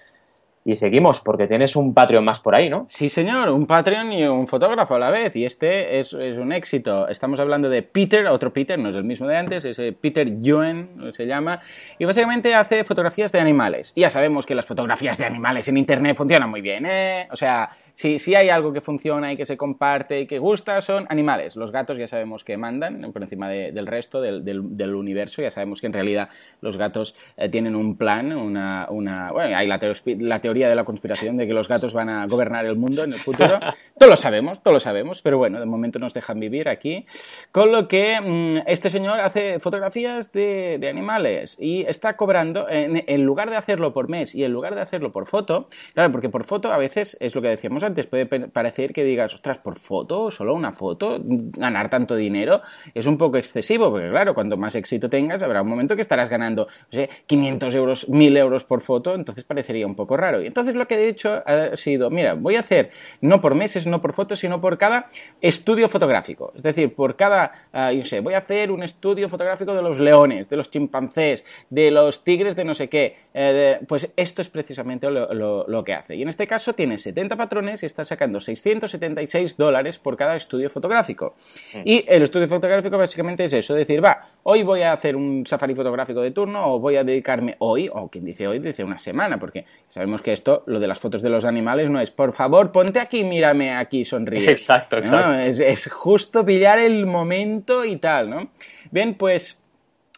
[0.63, 2.85] Y seguimos, porque tienes un Patreon más por ahí, ¿no?
[2.87, 5.35] Sí, señor, un Patreon y un fotógrafo a la vez.
[5.35, 7.09] Y este es, un éxito.
[7.09, 11.11] Estamos hablando de Peter, otro Peter, no es el mismo de antes, es Peter Yuen,
[11.11, 11.59] se llama.
[11.99, 13.91] Y básicamente hace fotografías de animales.
[13.93, 17.27] Y ya sabemos que las fotografías de animales en Internet funcionan muy bien, ¿eh?
[17.29, 20.81] O sea, si, si hay algo que funciona y que se comparte y que gusta,
[20.81, 21.55] son animales.
[21.55, 25.41] Los gatos ya sabemos que mandan por encima del resto del, del, universo.
[25.41, 26.29] Ya sabemos que en realidad
[26.61, 30.83] los gatos eh, tienen un plan, una, una bueno, hay la, la, teoría de la
[30.85, 33.59] conspiración de que los gatos van a gobernar el mundo en el futuro.
[33.97, 37.05] todos lo sabemos, todos lo sabemos, pero bueno, de momento nos dejan vivir aquí.
[37.51, 43.03] Con lo que mm, este señor hace fotografías de, de animales y está cobrando, en,
[43.05, 46.29] en lugar de hacerlo por mes y en lugar de hacerlo por foto, claro, porque
[46.29, 49.77] por foto a veces es lo que decíamos antes, puede parecer que digas, ostras, por
[49.77, 52.61] foto, solo una foto, ganar tanto dinero,
[52.93, 56.29] es un poco excesivo, porque claro, cuanto más éxito tengas, habrá un momento que estarás
[56.29, 60.41] ganando, no sé, 500 euros, 1000 euros por foto, entonces parecería un poco raro.
[60.41, 63.87] Y entonces lo que he hecho ha sido, mira, voy a hacer no por meses,
[63.87, 65.07] no por fotos, sino por cada
[65.41, 66.53] estudio fotográfico.
[66.55, 69.99] Es decir, por cada, uh, yo sé, voy a hacer un estudio fotográfico de los
[69.99, 73.15] leones, de los chimpancés, de los tigres de no sé qué.
[73.33, 76.15] Eh, pues esto es precisamente lo que hace.
[76.15, 80.69] Y en este caso tiene 70 patrones y está sacando 676 dólares por cada estudio
[80.69, 81.35] fotográfico.
[81.73, 81.81] Mm.
[81.85, 85.73] Y el estudio fotográfico básicamente es eso, decir, va, hoy voy a hacer un safari
[85.73, 89.39] fotográfico de turno o voy a dedicarme hoy, o quien dice hoy, dice una semana,
[89.39, 92.71] porque sabemos que esto, lo de las fotos de los animales no es, por favor,
[92.71, 94.51] ponte aquí, mírame aquí, sonríe.
[94.51, 95.33] Exacto, exacto.
[95.33, 98.49] Es, es justo pillar el momento y tal, ¿no?
[98.91, 99.63] Bien, pues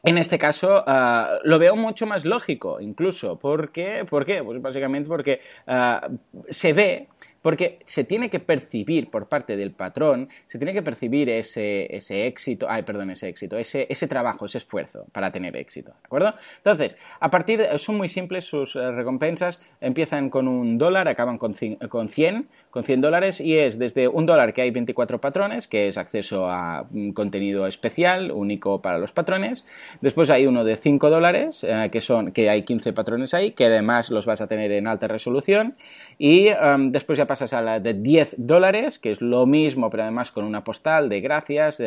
[0.05, 3.39] en este caso ah, lo veo mucho más lógico, incluso.
[3.39, 4.05] ¿Por qué?
[4.07, 4.43] ¿Por qué?
[4.43, 6.07] Pues básicamente porque ah,
[6.49, 7.07] se ve
[7.45, 12.25] porque se tiene que percibir por parte del patrón, se tiene que percibir ese, ese
[12.25, 16.33] éxito, ay, perdón, ese éxito, ese, ese, trabajo, ese esfuerzo para tener éxito, ¿de acuerdo?
[16.57, 21.53] Entonces, a partir, son muy simples sus eh, recompensas, empiezan con un dólar, acaban con,
[21.87, 25.87] con 100, con 100 dólares y es desde un dólar que hay 24 patrones, que
[25.87, 29.67] es acceso a un contenido especial, único para los patrones,
[30.01, 33.65] después hay uno de 5 dólares, eh, que son, que hay 15 patrones ahí, que
[33.65, 35.75] además los vas a tener en alta resolución
[36.17, 40.03] y um, después ya pasas a la de 10 dólares, que es lo mismo, pero
[40.03, 41.83] además con una postal de gracias.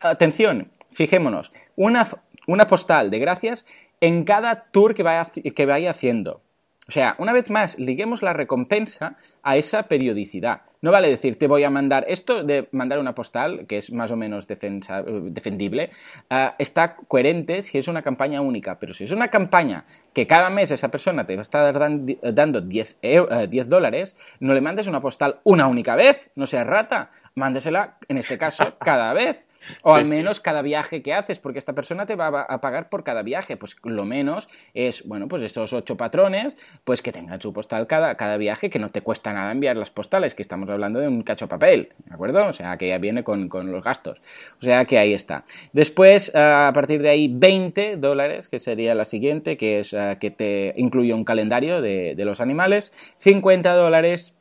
[0.00, 2.04] atención, fijémonos, una,
[2.48, 3.64] una, postal de gracias
[4.00, 6.40] en cada tour que vaya, que vaya haciendo.
[6.88, 10.62] O sea, una vez más, liguemos la recompensa a esa periodicidad.
[10.82, 14.12] No vale decir, te voy a mandar esto de mandar una postal, que es más
[14.12, 15.90] o menos defendible,
[16.30, 20.48] ah, está coherente si es una campaña única, pero si es una campaña que cada
[20.48, 24.86] mes esa persona te va a estar dando 10, 10 eh, dólares, no le mandes
[24.86, 29.45] una postal una única vez, no seas rata, mándesela, en este caso, cada vez.
[29.82, 33.04] O al menos cada viaje que haces, porque esta persona te va a pagar por
[33.04, 33.56] cada viaje.
[33.56, 38.16] Pues lo menos es, bueno, pues esos ocho patrones, pues que tengan su postal cada,
[38.16, 41.22] cada viaje, que no te cuesta nada enviar las postales, que estamos hablando de un
[41.22, 42.46] cacho papel, ¿de acuerdo?
[42.46, 44.20] O sea, que ya viene con, los gastos.
[44.60, 45.44] O sea, que ahí está.
[45.72, 50.30] Después, a partir de ahí, 20 dólares, que sería la siguiente, que es eh, que
[50.30, 52.92] te incluye un calendario de, de los animales.
[53.18, 54.35] 50 dólares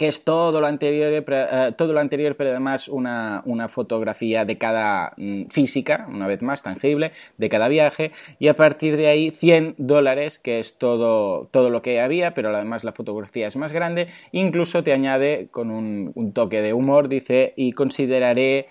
[0.00, 5.12] que es todo lo anterior, eh, todo lo anterior pero además una, fotografía de cada
[5.18, 9.74] mm, física, una vez más tangible, de cada viaje, y a partir de ahí 100
[9.76, 14.08] dólares, que es todo, todo lo que había, pero además la fotografía es más grande,
[14.32, 18.68] incluso te añade con un, toque de humor, dice, y consideraré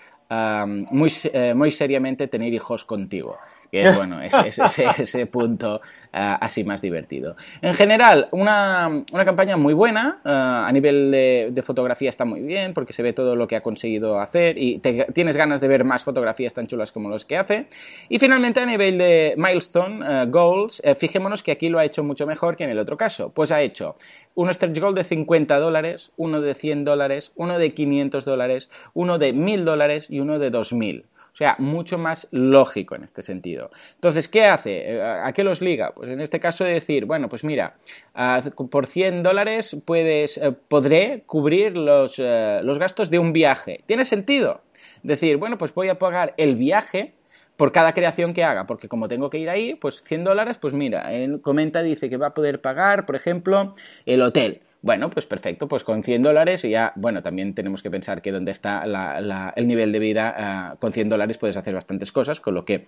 [0.90, 3.36] muy, eh, muy seriamente tener hijos contigo.
[3.70, 5.80] Que es bueno, ese, ese, ese punto
[6.12, 7.36] eh, así más divertido.
[7.62, 12.92] En general, una, campaña muy buena, eh, a nivel de, fotografía está muy bien porque
[12.92, 14.80] se ve todo lo que ha conseguido hacer y
[15.14, 17.66] tienes ganas de ver más fotografías tan chulas como los que hace.
[18.08, 22.26] Y finalmente, a nivel de milestone, eh, goals, fijémonos que aquí lo ha hecho mucho
[22.26, 23.30] mejor que en el otro caso.
[23.30, 23.94] Pues ha hecho
[24.34, 29.18] un stretch goal de 50 dólares, uno de 100 dólares, uno de 500 dólares, uno
[29.18, 31.04] de 1000 dólares y uno de 2000.
[31.32, 33.70] O sea, mucho más lógico en este sentido.
[33.94, 34.94] Entonces, ¿qué hace?
[34.94, 35.92] Eh, ¿A qué los liga?
[35.94, 37.76] Pues en este caso decir, bueno, pues mira,
[38.70, 43.82] por 100 dólares puedes, eh, podré cubrir los, eh, los gastos de un viaje.
[43.86, 44.62] ¿Tiene sentido?
[45.02, 47.14] Decir, bueno, pues voy a pagar el viaje
[47.56, 50.72] por cada creación que haga, porque como tengo que ir ahí, pues 100 dólares, pues
[50.72, 53.74] mira, él comenta, dice que va a poder pagar, por ejemplo,
[54.06, 54.62] el hotel.
[54.82, 58.32] Bueno, pues perfecto, pues con 100 dólares y ya, bueno, también tenemos que pensar que
[58.32, 58.82] donde está
[59.54, 62.86] el nivel de vida, ah, con 100 dólares puedes hacer bastantes cosas, con lo que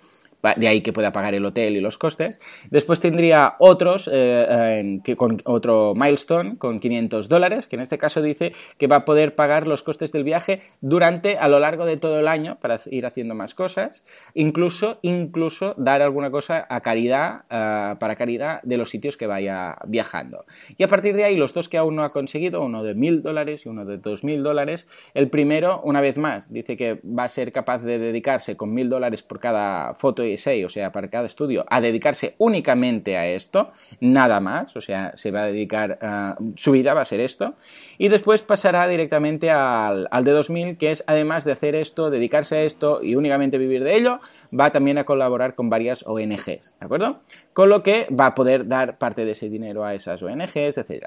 [0.57, 2.39] de ahí que pueda pagar el hotel y los costes.
[2.71, 8.23] Después tendría otros, eh, que con otro milestone con 500 dólares, que en este caso
[8.23, 11.97] dice que va a poder pagar los costes del viaje durante, a lo largo de
[11.97, 17.45] todo el año, para ir haciendo más cosas, incluso, incluso dar alguna cosa a caridad,
[17.51, 20.45] ah, para caridad de los sitios que vaya viajando.
[20.77, 23.23] Y a partir de ahí, los dos que aún no ha conseguido, uno de mil
[23.23, 24.89] dólares y uno de dos mil dólares.
[25.15, 28.89] El primero, una vez más, dice que va a ser capaz de dedicarse con mil
[28.89, 30.32] dólares por cada foto y
[30.65, 35.31] o sea, para cada estudio, a dedicarse únicamente a esto, nada más, o sea, se
[35.31, 37.55] va a dedicar, uh, su vida va a ser esto.
[37.99, 42.57] Y después pasará directamente al, al de 2000, que es además de hacer esto, dedicarse
[42.57, 44.21] a esto y únicamente vivir de ello,
[44.59, 47.21] va también a colaborar con varias ONGs, ¿de acuerdo?
[47.53, 51.07] Con lo que va a poder dar parte de ese dinero a esas ONGs, etc.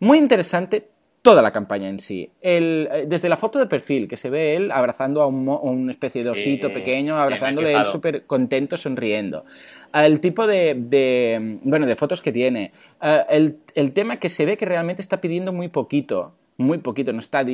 [0.00, 0.95] Muy interesante
[1.26, 2.30] toda la campaña en sí.
[2.40, 6.22] Eh, desde la foto de perfil, que se ve él abrazando a un, una especie
[6.22, 9.44] de osito pequeño, abrazándole él súper contento, sonriendo.
[9.92, 12.70] El tipo de, bueno, de fotos que tiene.
[13.02, 17.12] Eh, el, el tema que se ve que realmente está pidiendo muy poquito muy poquito,
[17.12, 17.44] no está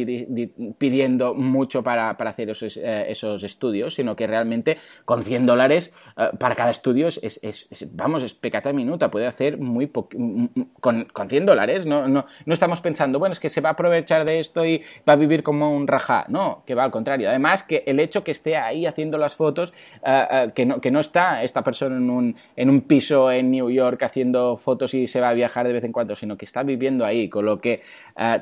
[0.78, 6.30] pidiendo mucho para, hacer esos, eh, esos, estudios, sino que realmente con 100 dólares eh,
[6.38, 11.86] para cada estudio es, vamos, es pecata minuta, puede hacer muy con, con 100 dólares,
[11.86, 14.82] no, no, no, estamos pensando, bueno, es que se va a aprovechar de esto y
[15.08, 17.28] va a vivir como un rajá, no, que va al contrario.
[17.28, 19.72] Además, que el hecho que esté ahí haciendo las fotos,
[20.06, 23.70] eh, que, no, que no está esta persona en un, en un piso en New
[23.70, 26.62] York haciendo fotos y se va a viajar de vez en cuando, sino que está
[26.62, 27.82] viviendo ahí, con lo que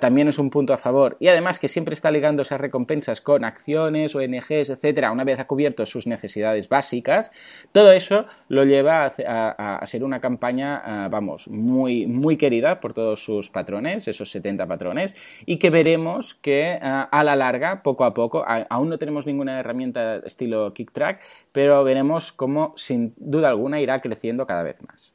[0.01, 3.45] también es un punto a favor y además que siempre está ligando esas recompensas con
[3.45, 7.33] acciones, ONGs, etcétera, una vez ha cubierto sus necesidades básicas,
[7.73, 13.25] todo eso lo lleva a, ser una campaña, ah, vamos, muy, muy querida por todos
[13.25, 15.15] sus patrones, esos 70 patrones,
[15.47, 19.61] y que veremos que ah, a la larga, poco a poco, aún no tenemos ninguna
[19.61, 21.21] herramienta estilo KickTrack,
[21.53, 25.13] pero veremos cómo sin duda alguna irá creciendo cada vez más.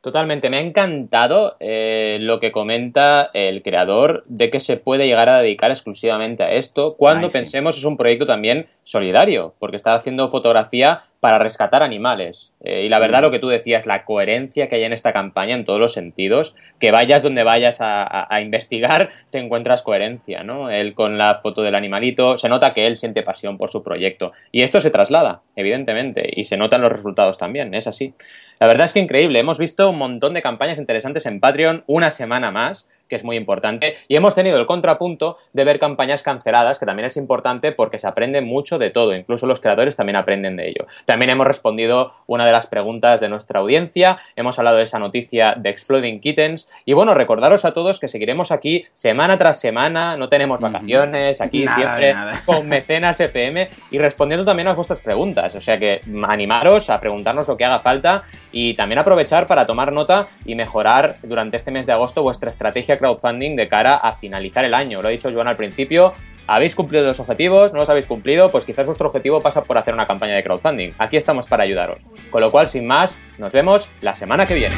[0.00, 5.28] Totalmente, me ha encantado eh, lo que comenta el creador de que se puede llegar
[5.28, 10.28] a dedicar exclusivamente a esto cuando pensemos es un proyecto también solidario, porque está haciendo
[10.28, 12.52] fotografía para rescatar animales.
[12.62, 15.56] Eh, y la verdad, lo que tú decías, la coherencia que hay en esta campaña
[15.56, 20.70] en todos los sentidos, que vayas donde vayas a, investigar, te encuentras coherencia, ¿no?
[20.70, 24.34] Él con la foto del animalito, se nota que él siente pasión por su proyecto.
[24.52, 28.14] Y esto se traslada, evidentemente, y se notan los resultados también, es así.
[28.60, 32.12] La verdad es que increíble, hemos visto un montón de campañas interesantes en Patreon, una
[32.12, 33.96] semana más, que es muy importante.
[34.08, 38.06] Y hemos tenido el contrapunto de ver campañas canceladas, que también es importante porque se
[38.06, 40.86] aprende mucho de todo, incluso los creadores también aprenden de ello.
[41.04, 45.54] También hemos respondido una de las preguntas de nuestra audiencia, hemos hablado de esa noticia
[45.56, 50.28] de Exploding Kittens y bueno, recordaros a todos que seguiremos aquí semana tras semana, no
[50.28, 52.14] tenemos vacaciones, aquí siempre
[52.46, 57.48] con mecenas FM y respondiendo también a vuestras preguntas, o sea que animaros a preguntarnos
[57.48, 61.86] lo que haga falta y también aprovechar para tomar nota y mejorar durante este mes
[61.86, 62.50] de agosto vuestra
[62.98, 65.02] crowdfunding de cara a finalizar el año.
[65.02, 66.14] Lo ha dicho Joan al principio,
[66.46, 67.72] ¿habéis cumplido los objetivos?
[67.72, 68.48] ¿No los habéis cumplido?
[68.48, 70.92] Pues quizás vuestro objetivo pasa por hacer una campaña de crowdfunding.
[70.98, 72.02] Aquí estamos para ayudaros.
[72.30, 74.76] Con lo cual, sin más, nos vemos la semana que viene.